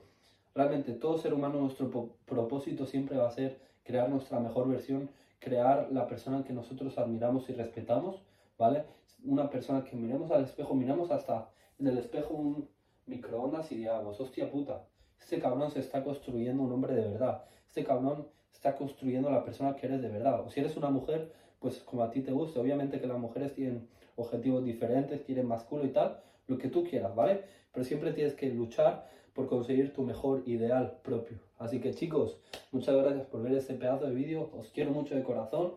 realmente 0.53 0.91
todo 0.93 1.17
ser 1.17 1.33
humano, 1.33 1.59
nuestro 1.61 1.89
propósito 2.25 2.85
siempre 2.85 3.17
va 3.17 3.27
a 3.27 3.31
ser 3.31 3.59
crear 3.83 4.09
nuestra 4.09 4.39
mejor 4.39 4.67
versión, 4.67 5.09
crear 5.39 5.89
la 5.91 6.07
persona 6.07 6.43
que 6.43 6.53
nosotros 6.53 6.97
admiramos 6.97 7.49
y 7.49 7.53
respetamos, 7.53 8.21
¿vale? 8.57 8.85
Una 9.23 9.49
persona 9.49 9.83
que 9.83 9.95
miremos 9.95 10.29
al 10.31 10.43
espejo, 10.43 10.75
miremos 10.75 11.09
hasta 11.09 11.49
en 11.79 11.87
el 11.87 11.97
espejo 11.97 12.33
un 12.33 12.69
microondas 13.07 13.71
y 13.71 13.77
digamos, 13.77 14.19
hostia 14.19 14.51
puta, 14.51 14.85
este 15.19 15.39
cabrón 15.39 15.71
se 15.71 15.79
está 15.79 16.03
construyendo 16.03 16.63
un 16.63 16.71
hombre 16.71 16.95
de 16.95 17.07
verdad, 17.07 17.43
este 17.67 17.83
cabrón 17.83 18.27
está 18.51 18.75
construyendo 18.75 19.29
la 19.29 19.43
persona 19.43 19.75
que 19.75 19.87
eres 19.87 20.01
de 20.01 20.09
verdad. 20.09 20.41
O 20.45 20.49
si 20.49 20.59
eres 20.59 20.77
una 20.77 20.89
mujer, 20.89 21.31
pues 21.59 21.79
como 21.79 22.03
a 22.03 22.11
ti 22.11 22.21
te 22.21 22.31
guste, 22.31 22.59
obviamente 22.59 22.99
que 22.99 23.07
las 23.07 23.17
mujeres 23.17 23.53
tienen 23.53 23.87
objetivos 24.15 24.63
diferentes, 24.63 25.21
quieren 25.21 25.47
más 25.47 25.63
culo 25.63 25.85
y 25.85 25.89
tal, 25.89 26.19
lo 26.47 26.57
que 26.57 26.67
tú 26.67 26.83
quieras, 26.83 27.15
¿vale? 27.15 27.43
Pero 27.71 27.83
siempre 27.83 28.13
tienes 28.13 28.33
que 28.33 28.49
luchar 28.49 29.07
por 29.33 29.47
conseguir 29.47 29.93
tu 29.93 30.03
mejor 30.03 30.43
ideal 30.45 30.99
propio. 31.03 31.37
Así 31.57 31.79
que 31.79 31.93
chicos, 31.93 32.37
muchas 32.71 32.95
gracias 32.95 33.25
por 33.27 33.41
ver 33.41 33.53
este 33.53 33.73
pedazo 33.75 34.05
de 34.05 34.13
vídeo, 34.13 34.49
os 34.57 34.71
quiero 34.71 34.91
mucho 34.91 35.15
de 35.15 35.23
corazón 35.23 35.73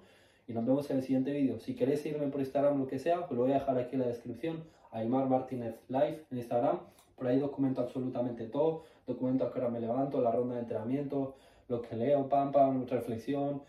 y 0.48 0.52
nos 0.52 0.66
vemos 0.66 0.90
en 0.90 0.98
el 0.98 1.02
siguiente 1.02 1.32
vídeo. 1.32 1.60
Si 1.60 1.74
queréis 1.74 2.00
seguirme 2.00 2.28
por 2.28 2.40
Instagram, 2.40 2.78
lo 2.78 2.86
que 2.86 2.98
sea, 2.98 3.26
pues 3.26 3.36
lo 3.36 3.44
voy 3.44 3.52
a 3.52 3.60
dejar 3.60 3.78
aquí 3.78 3.94
en 3.94 4.00
la 4.00 4.08
descripción, 4.08 4.64
Aymar 4.90 5.28
Martínez 5.28 5.76
Live 5.88 6.24
en 6.30 6.38
Instagram, 6.38 6.80
por 7.16 7.26
ahí 7.26 7.38
documento 7.38 7.80
absolutamente 7.80 8.46
todo, 8.46 8.84
documento 9.06 9.44
a 9.44 9.52
qué 9.52 9.60
hora 9.60 9.68
me 9.68 9.80
levanto, 9.80 10.20
la 10.20 10.32
ronda 10.32 10.54
de 10.56 10.62
entrenamiento, 10.62 11.36
lo 11.68 11.80
que 11.80 11.96
leo, 11.96 12.28
pam, 12.28 12.52
pam, 12.52 12.86
reflexión, 12.86 13.62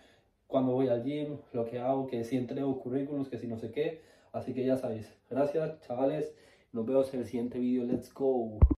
cuando 0.47 0.73
voy 0.73 0.87
al 0.89 1.03
gym, 1.03 1.37
lo 1.53 1.65
que 1.65 1.79
hago, 1.79 2.07
que 2.07 2.23
si 2.23 2.37
entrego 2.37 2.79
currículums, 2.79 3.29
que 3.29 3.37
si 3.37 3.47
no 3.47 3.57
sé 3.57 3.71
qué. 3.71 4.01
Así 4.35 4.53
que 4.53 4.65
ya 4.65 4.75
sabéis. 4.75 5.07
Gracias, 5.29 5.79
chavales. 5.87 6.35
Nos 6.73 6.85
vemos 6.85 7.13
en 7.13 7.21
el 7.21 7.25
siguiente 7.25 7.57
vídeo. 7.57 7.85
Let's 7.85 8.13
go. 8.13 8.59